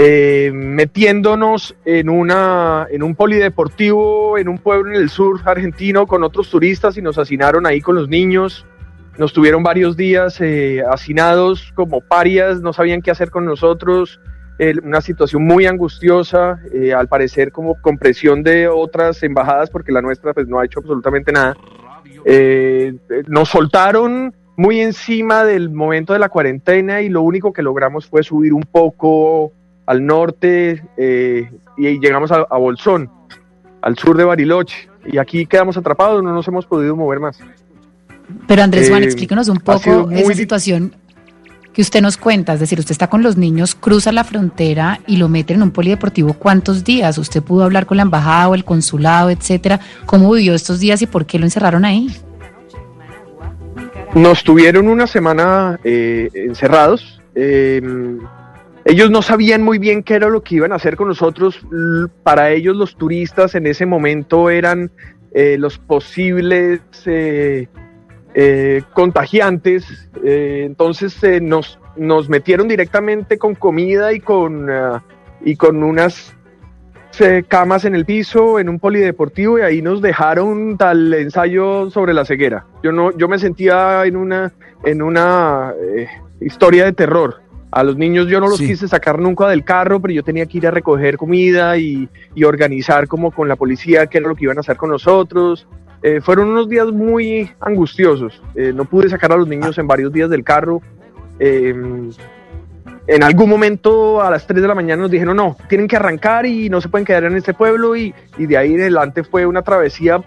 [0.00, 6.22] eh, metiéndonos en, una, en un polideportivo en un pueblo en el sur argentino con
[6.22, 8.64] otros turistas y nos hacinaron ahí con los niños.
[9.18, 14.20] Nos tuvieron varios días eh, hacinados como parias, no sabían qué hacer con nosotros,
[14.60, 19.90] eh, una situación muy angustiosa, eh, al parecer como con presión de otras embajadas, porque
[19.90, 21.56] la nuestra pues no ha hecho absolutamente nada.
[22.24, 27.62] Eh, eh, nos soltaron muy encima del momento de la cuarentena y lo único que
[27.62, 29.52] logramos fue subir un poco
[29.88, 33.10] al norte eh, y llegamos a, a Bolsón,
[33.80, 34.88] al sur de Bariloche.
[35.06, 37.40] Y aquí quedamos atrapados, no nos hemos podido mover más.
[38.46, 40.92] Pero Andrés Juan, Eh, explíquenos un poco esa situación
[41.72, 42.52] que usted nos cuenta.
[42.52, 45.70] Es decir, usted está con los niños, cruza la frontera y lo meten en un
[45.70, 46.34] polideportivo.
[46.34, 47.16] ¿Cuántos días?
[47.16, 49.80] ¿Usted pudo hablar con la embajada o el consulado, etcétera?
[50.04, 52.14] ¿Cómo vivió estos días y por qué lo encerraron ahí?
[54.14, 57.22] Nos tuvieron una semana eh, encerrados.
[57.34, 57.80] eh,
[58.88, 61.60] ellos no sabían muy bien qué era lo que iban a hacer con nosotros.
[62.22, 64.90] Para ellos los turistas en ese momento eran
[65.32, 67.68] eh, los posibles eh,
[68.34, 70.08] eh, contagiantes.
[70.24, 75.04] eh, entonces nos, nos metieron directamente con comida y con, ah,
[75.44, 76.34] y con unas
[77.48, 82.24] camas en el piso, en un polideportivo y ahí nos dejaron tal ensayo sobre la
[82.24, 82.64] ceguera.
[82.82, 84.52] Yo no, yo me sentía en una,
[84.84, 86.06] en una eh,
[86.40, 87.47] historia de terror.
[87.70, 88.66] A los niños yo no los Sí.
[88.66, 92.44] quise sacar nunca del carro, pero yo tenía que ir a recoger comida y, y
[92.44, 95.66] organizar como con la policía qué era lo que iban a hacer con nosotros.
[96.02, 98.40] Eh, fueron unos días muy angustiosos.
[98.54, 100.80] Eh, no pude sacar a los niños en varios días del carro.
[101.40, 101.74] Eh,
[103.06, 106.44] en algún momento a las 3 de la mañana nos dijeron, no, tienen que arrancar
[106.46, 109.46] y no se pueden quedar en este pueblo y, y de ahí en adelante fue
[109.46, 110.18] una travesía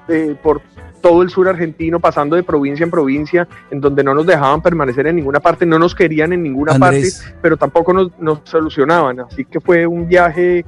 [0.41, 0.61] por
[1.01, 5.07] todo el sur argentino, pasando de provincia en provincia, en donde no nos dejaban permanecer
[5.07, 7.21] en ninguna parte, no nos querían en ninguna Andrés.
[7.23, 9.19] parte, pero tampoco nos, nos solucionaban.
[9.21, 10.63] Así que fue un viaje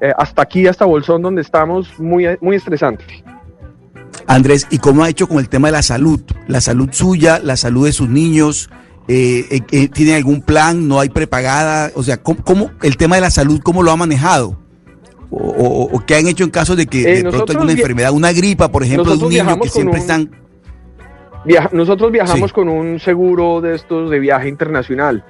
[0.00, 3.04] eh, hasta aquí, hasta Bolsón, donde estamos, muy, muy estresante.
[4.26, 6.20] Andrés, ¿y cómo ha hecho con el tema de la salud?
[6.48, 8.70] La salud suya, la salud de sus niños.
[9.08, 10.88] Eh, eh, eh, ¿Tiene algún plan?
[10.88, 11.92] ¿No hay prepagada?
[11.94, 14.58] O sea, ¿cómo, cómo- el tema de la salud, cómo lo ha manejado?
[15.30, 18.32] ¿O, o- o qué han hecho en caso de que Eh, de pronto enfermedad, una
[18.32, 20.30] gripa, por ejemplo, de un niño que siempre un- están...
[21.44, 22.54] Viaja- nosotros viajamos Sí.
[22.54, 25.24] con un seguro de estos de viaje internacional.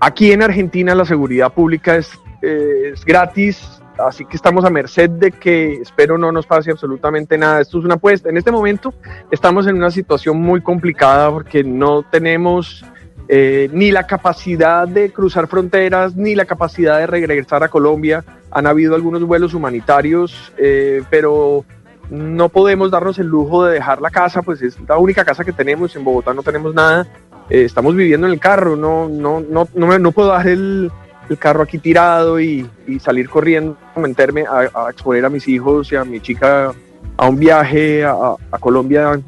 [0.00, 2.10] Aquí en Argentina la seguridad pública es,
[2.42, 3.66] eh, es gratis,
[3.98, 7.62] así que estamos a merced de que espero no nos pase absolutamente nada.
[7.62, 8.28] Esto es una apuesta.
[8.28, 8.92] En este momento
[9.30, 12.84] estamos en una situación muy complicada porque no tenemos
[13.28, 18.22] eh, ni la capacidad de cruzar fronteras, ni la capacidad de regresar a Colombia.
[18.56, 21.66] Han habido algunos vuelos humanitarios, eh, pero
[22.08, 25.52] no podemos darnos el lujo de dejar la casa, pues es la única casa que
[25.52, 27.06] tenemos, en Bogotá no tenemos nada,
[27.50, 30.90] Eh, estamos viviendo en el carro, no, no, no, no, me- no puedo dejar el,
[31.28, 35.92] el carro aquí tirado y, y salir corriendo, meterme a, a exponer a mis hijos
[35.92, 36.72] y a mi chica
[37.16, 38.14] a un viaje a,
[38.50, 39.20] a Colombia.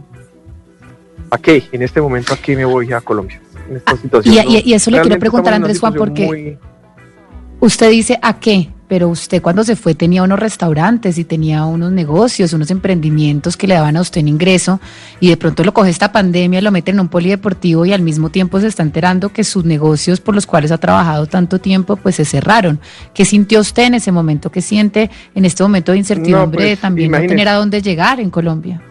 [1.31, 1.63] ¿A qué?
[1.71, 3.41] En este momento, ¿a qué me voy a Colombia?
[3.69, 4.35] En esta situación.
[4.35, 4.51] y- ¿no?
[4.51, 6.59] y- y eso le quiero preguntar a Andrés Juan, porque- muy-
[7.61, 11.93] Usted dice a qué, pero usted cuando se fue tenía unos restaurantes y tenía unos
[11.93, 14.81] negocios, unos emprendimientos que le daban a usted un ingreso
[15.21, 18.31] y de pronto lo coge esta pandemia, lo mete en un polideportivo y al mismo
[18.31, 22.17] tiempo se está enterando que sus negocios por los cuales ha trabajado tanto tiempo pues
[22.17, 22.81] se cerraron.
[23.13, 24.51] ¿Qué sintió usted en ese momento?
[24.51, 27.35] ¿Qué siente en este momento de incertidumbre No, de pues, también no imagínese.
[27.37, 28.83] tener a dónde llegar en Colombia?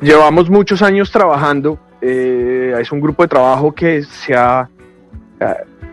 [0.00, 1.78] Llevamos muchos años trabajando.
[2.02, 4.68] eh, es un grupo de trabajo que se ha,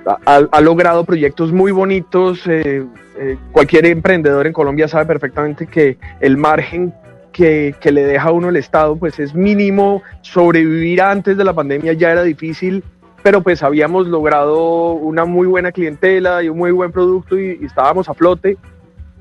[0.05, 2.45] ha, logrado proyectos muy bonitos.
[2.47, 2.85] eh,
[3.17, 6.93] eh, cualquier emprendedor en Colombia sabe perfectamente que el margen
[7.31, 10.01] que, que le deja a uno el Estado pues es mínimo.
[10.21, 12.83] Sobrevivir antes de la pandemia ya era difícil,
[13.21, 17.65] pero pues habíamos logrado una muy buena clientela y un muy buen producto y, y
[17.65, 18.57] estábamos a flote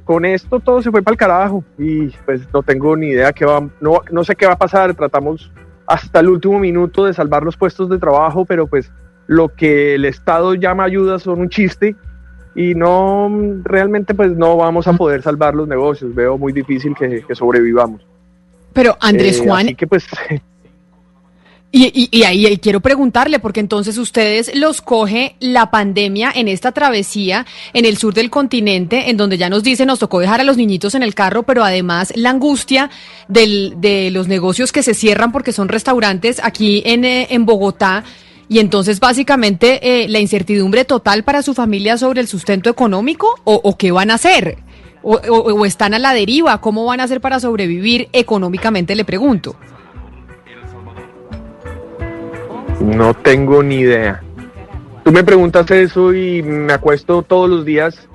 [0.05, 3.45] con esto todo se fue para el carajo y pues no tengo ni idea qué
[3.45, 5.53] va, no, no sé qué va a pasar, tratamos
[5.87, 8.91] hasta el último minuto de salvar los puestos de trabajo, pero pues
[9.33, 11.97] lo que el Estado llama ayuda son un chiste
[12.55, 13.31] y no,
[13.65, 18.03] realmente pues no vamos a poder salvar los negocios, veo muy difícil que, que sobrevivamos.
[18.73, 20.07] Pero Andrés Eh, Juan, Así que pues
[21.75, 26.47] Y, y- y ahí ahí quiero preguntarle, porque entonces ustedes los coge la pandemia en
[26.49, 30.43] esta travesía en el sur del continente, en donde ya nos dicen nos tocó dejar
[30.43, 32.91] a los niñitos en el carro, pero además la angustia
[33.27, 38.05] del, de los negocios que se cierran porque son restaurantes aquí en, eh, en Bogotá.
[38.53, 43.79] Y entonces básicamente eh, la incertidumbre total para su familia sobre el sustento económico o,
[43.79, 44.59] qué van a hacer.
[45.03, 48.95] O, o- están a la deriva, ¿cómo van a hacer para sobrevivir económicamente?
[48.95, 49.57] Le pregunto.
[52.79, 54.23] No tengo ni idea.
[55.03, 58.07] Tú me preguntas eso y me acuesto todos los días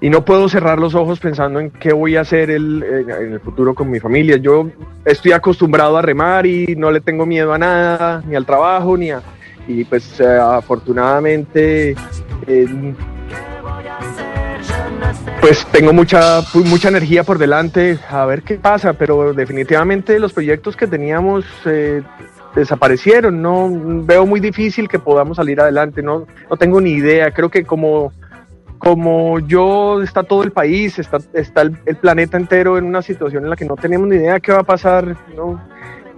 [0.00, 3.40] y no puedo cerrar los ojos pensando en qué voy a hacer el- en el
[3.40, 4.36] futuro con mi familia.
[4.36, 4.68] Yo
[5.04, 9.10] estoy acostumbrado a remar y no le tengo miedo a nada, ni al trabajo, ni
[9.10, 9.20] a...
[9.66, 11.96] Y pues eh, afortunadamente...
[12.46, 12.94] eh,
[15.40, 20.76] pues tengo mucha, mucha energía por delante, a ver qué pasa, pero definitivamente los proyectos
[20.76, 22.02] que teníamos eh,
[22.54, 23.68] desaparecieron, no
[24.04, 28.12] veo muy difícil que podamos salir adelante, no, no tengo ni idea, creo que como,
[28.78, 33.44] como yo está todo el país, está, está el, el planeta entero en una situación
[33.44, 35.60] en la que no tenemos ni idea qué va a pasar, ¿no?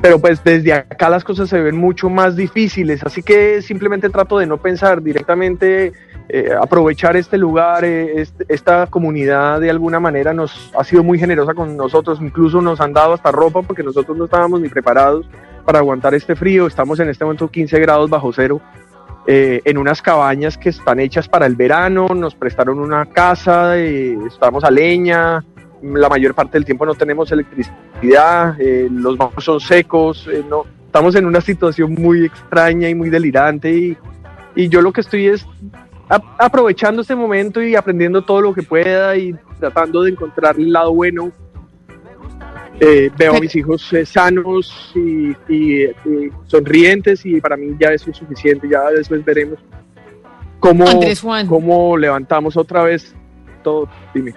[0.00, 4.38] Pero pues desde acá las cosas se ven mucho más difíciles, así que simplemente trato
[4.38, 5.92] de no pensar directamente,
[6.28, 11.18] eh, aprovechar este lugar, eh, este- esta comunidad de alguna manera nos ha sido muy
[11.18, 15.26] generosa con nosotros, incluso nos han dado hasta ropa porque nosotros no estábamos ni preparados
[15.64, 18.60] para aguantar este frío, estamos en este momento 15 grados bajo cero.
[19.28, 24.62] eh, en unas cabañas que están hechas para el verano, nos prestaron una casa, estamos
[24.62, 25.44] a leña,
[25.82, 30.64] la mayor parte del tiempo no tenemos electricidad, eh, los baños son secos, eh, no,
[30.86, 33.96] estamos en una situación muy extraña y muy delirante y,
[34.54, 35.46] y yo lo que estoy es
[36.08, 40.72] a- aprovechando este momento y aprendiendo todo lo que pueda y tratando de encontrar el
[40.72, 41.30] lado bueno.
[42.78, 45.94] Eh, veo a mis hijos eh, sanos y, y, eh,
[46.46, 49.58] sonrientes y para mí ya eso es suficiente, ya después veremos
[50.60, 51.46] cómo, Andrés Juan.
[51.46, 53.14] cómo levantamos otra vez
[53.62, 53.88] todo.
[54.12, 54.34] Dime.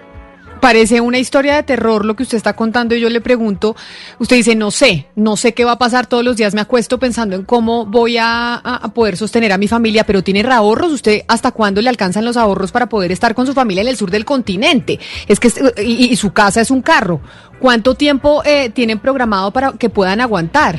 [0.60, 3.76] Parece una historia de terror lo que usted está contando y yo le pregunto,
[4.18, 6.98] usted dice, no sé, no sé qué va a pasar todos los días, me acuesto
[6.98, 8.60] pensando en cómo voy a,
[8.94, 12.72] poder sostener a mi familia, pero tiene ahorros, usted hasta cuándo le alcanzan los ahorros
[12.72, 16.16] para poder estar con su familia en el sur del continente, es que y, y
[16.16, 17.20] su casa es un carro,
[17.58, 20.78] ¿cuánto tiempo eh, tienen programado para que puedan aguantar?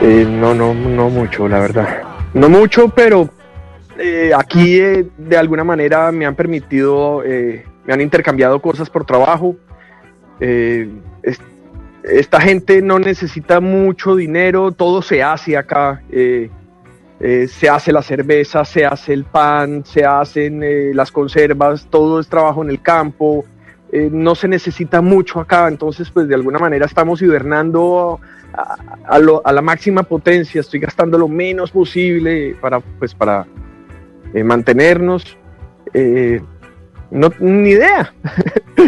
[0.00, 2.02] Eh, no, no, no mucho, la verdad.
[2.34, 3.30] No mucho, pero
[3.98, 9.04] eh, aquí eh, de alguna manera me han permitido, eh, me han intercambiado cosas por
[9.04, 9.56] trabajo.
[10.40, 11.40] Es-
[12.02, 16.02] esta gente no necesita mucho dinero, todo se hace acá.
[17.48, 20.60] se hace la cerveza, se hace el pan, se hacen
[20.94, 23.44] las conservas, todo es trabajo en el campo.
[24.10, 28.20] no se necesita mucho acá, entonces pues de alguna manera estamos hibernando
[28.52, 28.76] a,
[29.44, 33.46] a la máxima potencia, estoy gastando lo menos posible para, pues, para
[34.34, 35.36] eh, mantenernos.
[35.94, 36.40] Eh,
[37.10, 38.12] no, ni idea.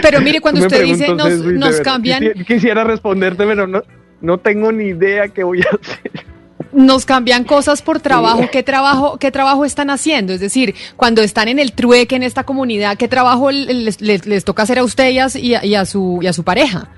[0.02, 3.82] Pero mire, cuando usted dice nos, cambian, quisi- Quisiera responderte, pero no,
[4.20, 6.24] no tengo ni idea qué voy a hacer.
[6.72, 8.48] nos cambian cosas por trabajo.
[8.50, 10.32] ¿Qué trabajo, qué trabajo están haciendo?
[10.32, 14.44] Es decir, cuando están en el trueque en esta comunidad, ¿qué trabajo les, les- les
[14.44, 16.88] toca hacer a usted y a, y a- y a su, y a su pareja?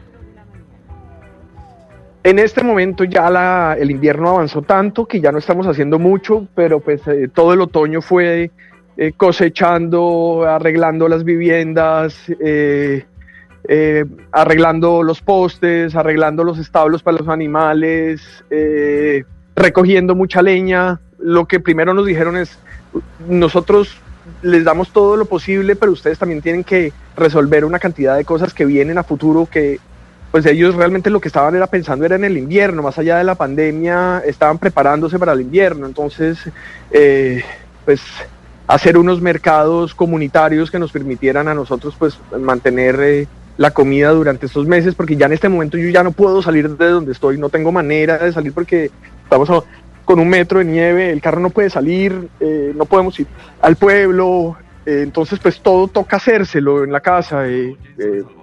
[2.25, 6.47] En este momento ya la- el invierno avanzó tanto que ya no estamos haciendo mucho,
[6.55, 8.51] pero pues eh, todo el otoño fue
[9.01, 13.05] eh, cosechando, arreglando las viviendas, eh,
[13.69, 19.23] eh, arreglando los postes, arreglando los establos para los animales, eh,
[19.55, 21.01] recogiendo mucha leña.
[21.21, 22.59] Lo que primero nos dijeron es,
[23.29, 23.97] nosotros
[24.43, 28.53] les damos todo lo posible, pero ustedes también tienen que resolver una cantidad de cosas
[28.53, 29.79] que vienen a futuro que
[30.31, 33.25] pues ellos realmente lo que estaban era pensando era en el invierno, más allá de
[33.25, 36.39] la pandemia, estaban preparándose para el invierno, entonces,
[36.91, 37.43] eh,
[37.85, 38.03] pues
[38.67, 43.27] hacer unos mercados comunitarios que nos permitieran a nosotros pues mantener eh,
[43.59, 46.71] la comida durante estos meses, porque ya en este momento yo ya no puedo salir
[46.71, 48.91] de donde estoy, no tengo manera de salir porque
[49.25, 49.51] estamos
[50.05, 53.27] con un metro de nieve, el carro no puede salir, eh, no podemos ir
[53.61, 54.57] al pueblo,
[54.87, 57.77] eh, entonces pues todo toca hacérselo en la casa, eh,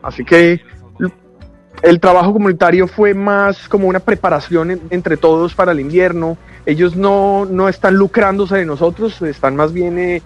[0.04, 0.62] así que
[1.82, 6.38] el trabajo comunitario fue más como una preparación en- entre todos para el invierno.
[6.66, 10.22] Ellos no, no están lucrándose de nosotros, están más bien eh,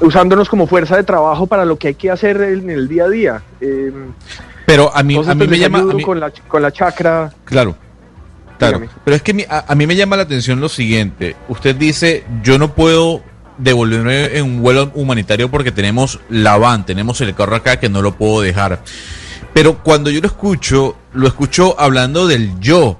[0.00, 3.08] usándonos como fuerza de trabajo para lo que hay que hacer en el día a
[3.08, 3.42] día.
[3.60, 3.92] Eh,
[4.66, 5.78] Pero a mí, entonces, a mí pues, me llama...
[5.78, 7.30] a ayudo mí- con, la, con la chacra.
[7.44, 7.76] Claro.
[8.58, 8.78] Claro.
[8.78, 8.92] Dígame.
[9.04, 11.36] Pero es que mi- a, a mí me llama la atención lo siguiente.
[11.48, 13.22] Usted dice, yo no puedo
[13.58, 18.02] devolverme en un vuelo humanitario porque tenemos la van, tenemos el carro acá que no
[18.02, 18.80] lo puedo dejar.
[19.58, 22.96] Pero cuando yo lo escucho, lo escucho hablando del yo.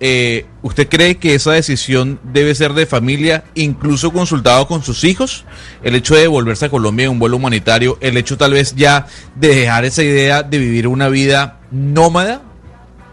[0.00, 5.44] eh, ¿usted cree que esa decisión debe ser de familia, incluso consultado con sus hijos?
[5.84, 9.06] El hecho de volverse a Colombia en un vuelo humanitario, el hecho tal vez ya
[9.36, 12.42] de dejar esa idea de vivir una vida nómada,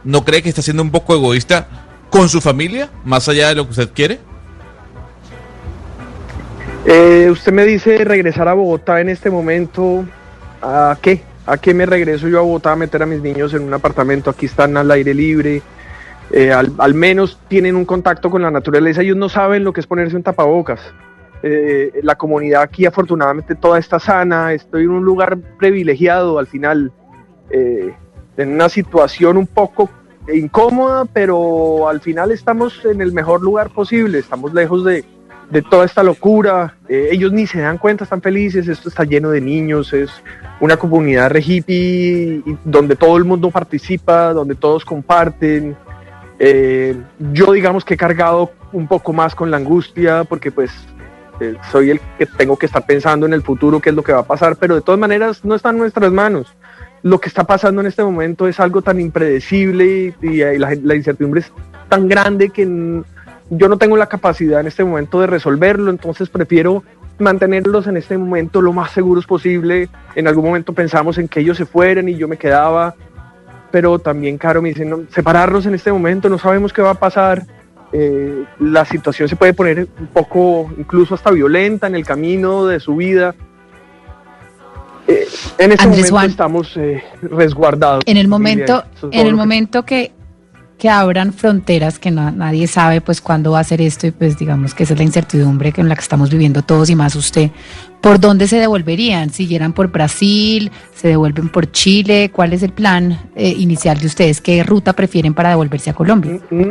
[0.04, 1.68] ¿no cree que está siendo un poco egoísta
[2.10, 4.20] con su familia, más allá de lo que usted quiere?
[6.88, 10.04] Eh, usted me dice regresar a Bogotá en este momento.
[10.64, 11.22] ¿A qué?
[11.48, 14.30] ¿A qué me regreso yo a Bogotá a meter a mis niños en un apartamento?
[14.30, 15.62] Aquí están al aire libre.
[16.32, 19.02] eh, al, menos tienen un contacto con la naturaleza.
[19.02, 20.82] Ellos no saben lo que es ponerse un tapabocas.
[21.42, 24.52] Eh, la comunidad aquí afortunadamente toda está sana.
[24.54, 26.92] Estoy en un lugar privilegiado al final.
[27.50, 27.94] eh,
[28.38, 29.90] en una situación un poco
[30.32, 34.20] incómoda, pero al final estamos en el mejor lugar posible.
[34.20, 35.04] Estamos lejos de,
[35.50, 36.76] de toda esta locura.
[36.88, 38.68] Eh, ellos ni se dan cuenta, están felices.
[38.68, 39.94] Esto está lleno de niños.
[39.94, 40.10] Es
[40.60, 45.76] una comunidad re hippie donde todo el mundo participa, donde todos comparten.
[46.40, 46.96] Eh,
[47.34, 50.72] yo digamos que he cargado un poco más con la angustia porque pues
[51.40, 54.14] eh, soy el que tengo que estar pensando en el futuro, qué es lo que
[54.14, 56.56] va a pasar, pero de todas maneras no está en nuestras manos.
[57.04, 61.42] Lo que está pasando en este momento es algo tan impredecible y, la, la incertidumbre
[61.42, 61.52] es
[61.90, 63.04] tan grande que
[63.50, 66.84] yo no tengo la capacidad en este momento de resolverlo, entonces prefiero
[67.20, 69.90] mantenerlos en este momento lo más seguros posible.
[70.16, 72.96] En algún momento pensamos en que ellos se fueran y yo me quedaba,
[73.72, 77.00] pero también Caro me dice, no, separarnos en este momento, no sabemos qué va a
[77.00, 77.46] pasar.
[77.94, 82.80] Eh, la situación se puede poner un poco, incluso hasta violenta en el camino de
[82.80, 83.34] su vida.
[85.08, 85.26] Eh,
[85.58, 86.30] en este Andrés momento Juan.
[86.30, 88.04] estamos eh, resguardados.
[88.06, 90.12] En el momento, en el momento que,
[90.78, 94.38] que abran fronteras, que na- nadie sabe pues cuándo va a ser esto y pues
[94.38, 97.50] digamos que esa es la incertidumbre en la que estamos viviendo todos y más usted,
[98.02, 99.32] ¿por dónde se devolverían?
[99.32, 100.72] ¿Siguieran por Brasil?
[100.94, 102.30] ¿Se devuelven por Chile?
[102.32, 104.40] ¿Cuál es el plan eh, inicial de ustedes?
[104.40, 106.40] ¿Qué ruta prefieren para devolverse a Colombia?
[106.52, 106.70] Mm,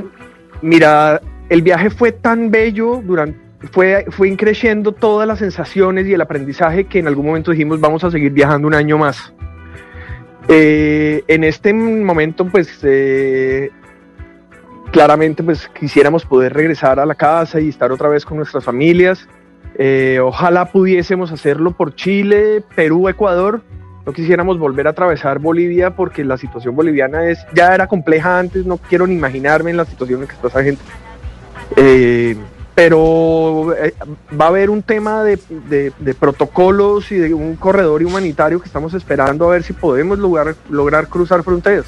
[0.63, 3.39] Mira, el viaje fue tan bello, durante,
[3.73, 8.05] fue, fue increciendo todas las sensaciones y el aprendizaje que en algún momento dijimos vamos
[8.05, 9.33] a seguir viajando un año más.
[10.49, 13.71] Eh, en este momento, pues eh,
[14.93, 19.28] claramente, pues quisiéramos poder regresar a la casa y estar otra vez con nuestras familias.
[19.78, 23.62] Eh, ojalá pudiésemos hacerlo por Chile, Perú, Ecuador.
[24.07, 28.64] No quisiéramos volver a atravesar Bolivia porque la situación boliviana es ya era compleja antes.
[28.64, 30.82] No quiero ni imaginarme en la situación en que está esa gente.
[31.76, 32.37] Eh,
[32.74, 33.95] pero eh,
[34.39, 35.39] va a haber un tema de,
[36.18, 41.43] protocolos y de un corredor humanitario que estamos esperando a ver si podemos lograr cruzar
[41.43, 41.87] fronteras.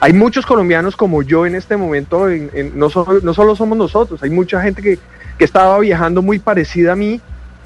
[0.00, 3.76] Hay muchos colombianos como yo en este momento, en- en- no, solo, no solo somos
[3.76, 4.98] nosotros, hay mucha gente que,
[5.36, 7.20] que estaba viajando muy parecida a mí,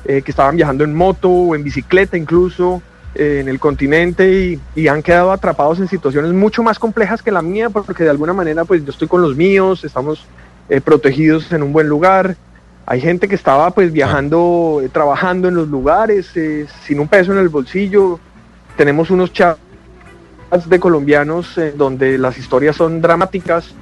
[0.04, 2.82] eh, que estaban viajando en moto o en bicicleta incluso
[3.14, 7.42] eh, en el continente y, han quedado atrapados en situaciones mucho más complejas que la
[7.42, 10.24] mía, porque de alguna manera pues yo estoy con los míos, estamos
[10.70, 12.36] eh, protegidos en un buen lugar.
[12.86, 16.32] Hay gente que estaba pues viajando, trabajando en los lugares,
[16.84, 18.18] sin un peso en el bolsillo.
[18.76, 19.32] Tenemos unos
[20.68, 23.74] de colombianos eh, donde las historias son dramáticas.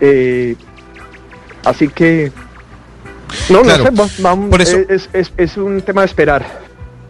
[0.00, 0.56] eh,
[1.64, 2.30] así que,
[3.48, 3.84] no, Claro.
[3.84, 6.46] no sé, va- vamos, Por eso- eh, es, es- es un tema de esperar,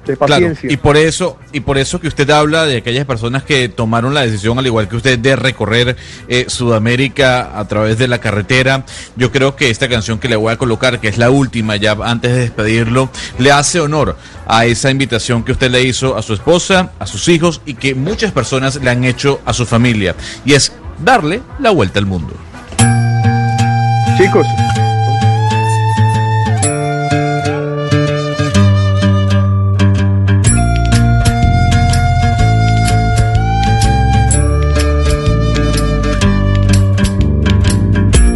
[0.07, 0.73] de Claro, paciencia.
[0.73, 4.23] y por eso, y por eso que usted habla de aquellas personas que tomaron la
[4.23, 5.97] decisión, al igual que usted, de recorrer
[6.29, 8.85] eh, Sudamérica a través de la carretera.
[9.17, 11.97] Yo creo que esta canción que le voy a colocar, que es la última ya
[12.05, 16.35] antes de despedirlo, le hace honor a esa invitación que usted le hizo a su
[16.35, 20.15] esposa, a sus hijos y que muchas personas le han hecho a su familia.
[20.45, 20.73] Y es
[21.05, 22.35] darle la vuelta al mundo.
[24.17, 24.47] Chicos,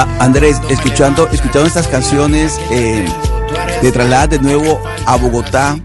[0.00, 3.04] Ah, Andrés, escuchando, escuchando estas canciones, eh,
[3.80, 5.76] te trasladas de nuevo a Bogotá.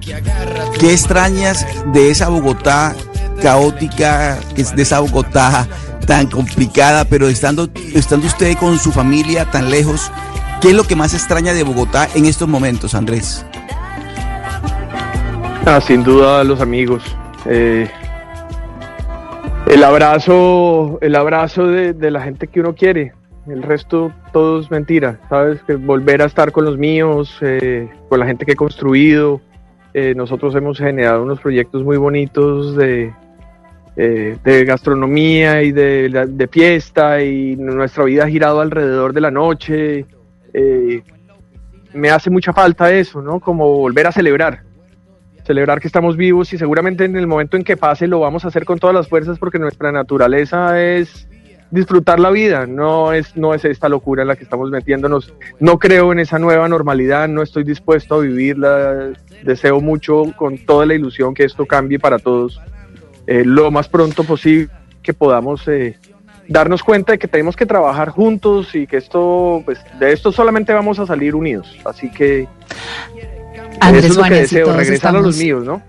[0.79, 2.93] ¿Qué extrañas de esa Bogotá
[3.41, 5.65] caótica, de esa Bogotá
[6.05, 10.11] tan complicada, pero estando, estando usted con su familia tan lejos,
[10.61, 13.43] ¿qué es lo que más extraña de Bogotá en estos momentos, Andrés?
[15.65, 17.01] Ah, sin duda los amigos.
[17.47, 17.89] Eh,
[19.65, 23.13] el abrazo, el abrazo de, de la gente que uno quiere.
[23.47, 25.61] El resto todo es mentira, ¿sabes?
[25.63, 29.41] Que volver a estar con los míos, eh, con la gente que he construido.
[29.93, 33.13] Eh, nosotros hemos generado unos proyectos muy bonitos de,
[33.97, 39.29] eh, de gastronomía y de, de- fiesta y nuestra vida ha girado alrededor de la
[39.29, 40.05] noche.
[40.53, 41.03] Eh,
[41.93, 43.39] me hace mucha falta eso, ¿no?
[43.41, 44.61] Como volver a celebrar.
[45.45, 48.47] Celebrar que estamos vivos y seguramente en el momento en que pase lo vamos a
[48.47, 51.27] hacer con todas las fuerzas porque nuestra naturaleza es
[51.73, 55.33] disfrutar la vida, no es, no es esta locura en la que estamos metiéndonos.
[55.59, 59.11] No creo en esa nueva normalidad, no estoy dispuesto a vivirla.
[59.43, 62.61] Deseo mucho con toda la ilusión que esto cambie para todos
[63.25, 64.69] eh, lo más pronto posible,
[65.01, 65.97] que podamos eh,
[66.47, 70.73] darnos cuenta de que tenemos que trabajar juntos y que esto, pues de esto solamente
[70.73, 71.75] vamos a salir unidos.
[71.85, 72.47] Así que
[73.79, 75.81] Andrés eso es lo que Juanes, deseo, regresar a los míos, ¿no?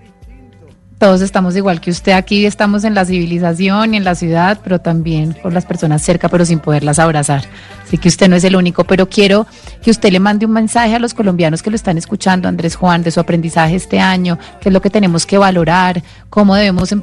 [0.98, 4.78] Todos estamos igual que usted aquí, estamos en la civilización y en la ciudad, pero
[4.80, 7.42] también con las personas cerca, pero sin poderlas abrazar.
[7.82, 9.46] Así que usted no es el único, pero quiero
[9.82, 13.02] que usted le mande un mensaje a los colombianos que lo están escuchando, Andrés Juan,
[13.02, 17.02] de su aprendizaje este año, qué es lo que tenemos que valorar, cómo debemos em-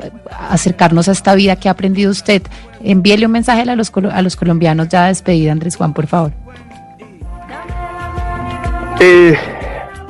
[0.49, 2.41] acercarnos a esta vida que ha aprendido usted.
[2.81, 6.31] Envíele un mensaje a los, a los colombianos ya de despedida, Andrés Juan, por favor.
[8.99, 9.35] Eh,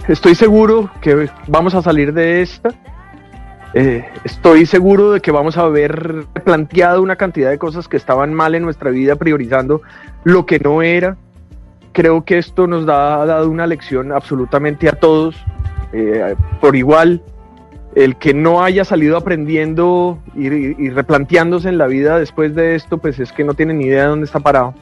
[0.07, 2.69] estoy seguro que vamos a salir de esta.
[3.73, 8.33] Eh, estoy seguro de que vamos a haber planteado una cantidad de cosas que estaban
[8.33, 9.81] mal en nuestra vida, priorizando
[10.23, 11.17] lo que no era.
[11.93, 15.35] Creo que esto nos ha dado una lección absolutamente a todos,
[15.93, 17.21] eh, por igual.
[17.95, 22.97] El que no haya salido aprendiendo y, y replanteándose en la vida después de esto,
[22.97, 24.73] pues es que no tiene ni idea de dónde está parado.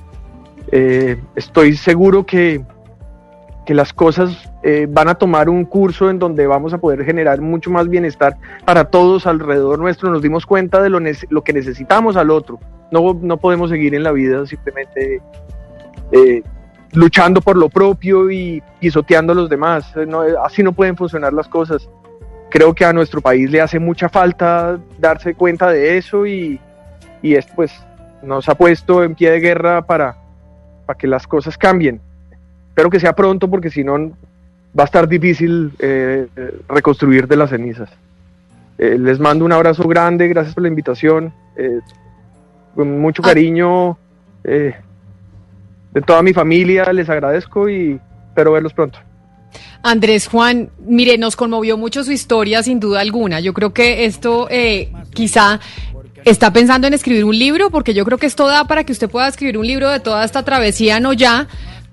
[0.72, 2.62] Eh, estoy seguro que,
[3.66, 7.40] que las cosas eh, van a tomar un curso en donde vamos a poder generar
[7.40, 8.36] mucho más bienestar
[8.66, 10.10] para todos alrededor nuestro.
[10.10, 11.00] Nos dimos cuenta de lo,
[11.30, 12.60] lo que necesitamos al otro.
[12.92, 15.22] No, no podemos seguir en la vida simplemente
[16.12, 16.44] eh,
[16.92, 19.96] luchando por lo propio y pisoteando a los demás.
[19.96, 21.90] Eh, no, eh, así no pueden funcionar las cosas.
[22.50, 26.60] Creo que a nuestro país le hace mucha falta darse cuenta de eso y,
[27.22, 27.72] y esto pues
[28.24, 30.18] nos ha puesto en pie de guerra para,
[30.86, 32.02] para que las cosas cambien
[32.80, 33.98] espero que sea pronto porque si no
[34.78, 36.28] va a estar difícil eh,
[36.68, 37.90] reconstruir de las cenizas.
[38.78, 41.80] Eh, les mando un abrazo grande, gracias por la invitación, eh,
[42.76, 43.98] con mucho cariño
[44.44, 44.74] eh,
[45.92, 48.00] de toda mi familia, les agradezco y
[48.30, 49.00] espero verlos pronto.
[49.82, 53.40] Andrés Juan, mire, nos conmovió mucho su historia, sin duda alguna.
[53.40, 55.60] Yo creo que esto eh, quizá
[56.26, 59.10] está pensando en escribir un libro, porque yo creo que esto da para que usted
[59.10, 61.48] pueda escribir un libro de toda esta travesía, no ya,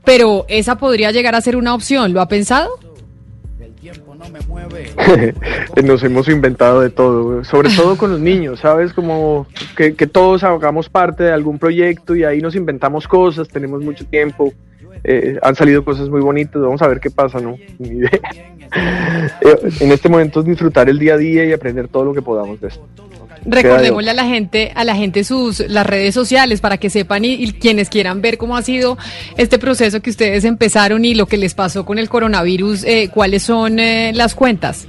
[0.07, 2.15] pero esa podría llegar a ser una opción.
[2.15, 2.71] ¿Lo ha pensado?
[5.85, 8.93] Nos hemos inventado de todo, sobre todo con los niños, ¿sabes?
[8.93, 9.47] Como
[9.77, 14.53] que, todos hagamos parte de algún proyecto y ahí nos inventamos cosas, tenemos mucho tiempo,
[15.05, 17.57] eh, han salido cosas muy bonitas, vamos a ver qué pasa, ¿no?
[17.79, 18.11] Idea.
[19.41, 22.21] Eh, en este momento es disfrutar el día a día y aprender todo lo que
[22.21, 22.85] podamos de esto.
[23.47, 27.35] Recordémosle a la gente, a la gente sus las redes sociales para que sepan y,
[27.35, 28.99] y quienes quieran ver cómo ha sido
[29.37, 33.43] este proceso que ustedes empezaron y lo que les pasó con el coronavirus, eh, cuáles
[33.45, 34.89] son eh, las cuentas.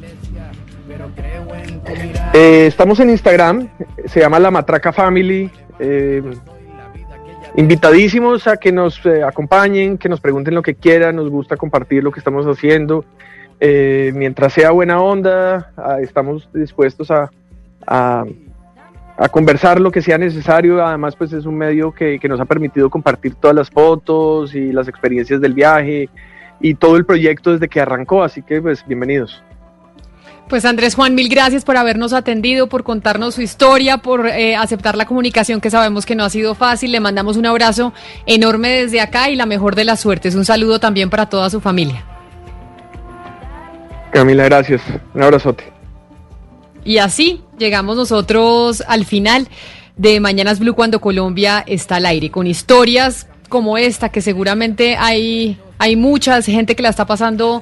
[2.34, 3.70] Eh, estamos en Instagram,
[4.06, 5.50] se llama La Matraca Family.
[5.80, 6.22] eh,
[7.56, 12.12] invitadísimos a que nos acompañen, que nos pregunten lo que quieran, nos gusta compartir lo
[12.12, 13.04] que estamos haciendo.
[13.60, 17.32] Eh, mientras sea buena onda, ah, estamos dispuestos a,
[17.88, 18.26] a,
[19.18, 20.86] a conversar lo que sea necesario.
[20.86, 24.72] Además, pues es un medio que, que nos ha permitido compartir todas las fotos y
[24.72, 26.10] las experiencias del viaje
[26.60, 28.24] y todo el proyecto desde que arrancó.
[28.24, 29.44] Así que, pues, bienvenidos.
[30.50, 34.96] Pues Andrés Juan, mil gracias por habernos atendido, por contarnos su historia, por eh, aceptar
[34.96, 36.94] la comunicación que sabemos que no ha sido fácil.
[36.94, 37.92] Le mandamos un abrazo
[38.26, 40.36] enorme desde acá y la mejor de las suertes.
[40.36, 42.06] Un saludo también para toda su familia.
[44.12, 44.82] Camila, gracias.
[45.14, 45.77] Un abrazote.
[46.88, 49.50] Y así llegamos nosotros al final
[49.98, 55.58] de Mañanas Blue cuando Colombia está al aire, con historias como esta, que seguramente hay,
[55.80, 56.02] hay
[56.46, 57.62] gente que la está pasando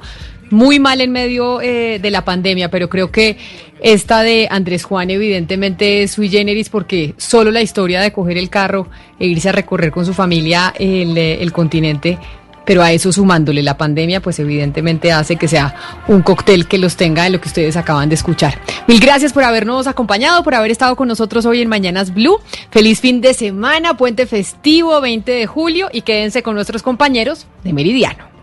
[0.52, 3.38] muy mal en medio eh, de la pandemia, pero creo que
[3.82, 8.52] esta de Andrés Juan evidentemente es sui generis porque solo la historia de coger el
[8.52, 12.20] carro e irse a recorrer con su familia el, eh, el continente
[12.66, 15.76] pero a eso sumándole la pandemia, pues evidentemente hace que sea
[16.08, 18.60] un cóctel que los tenga de lo que ustedes acaban de escuchar.
[18.88, 22.40] Mil gracias por habernos acompañado, por haber estado con nosotros hoy en Mañanas Blue.
[22.72, 27.74] Feliz fin de semana, puente festivo, 20 de julio, y quédense con nuestros compañeros de
[27.74, 28.35] Meridiano.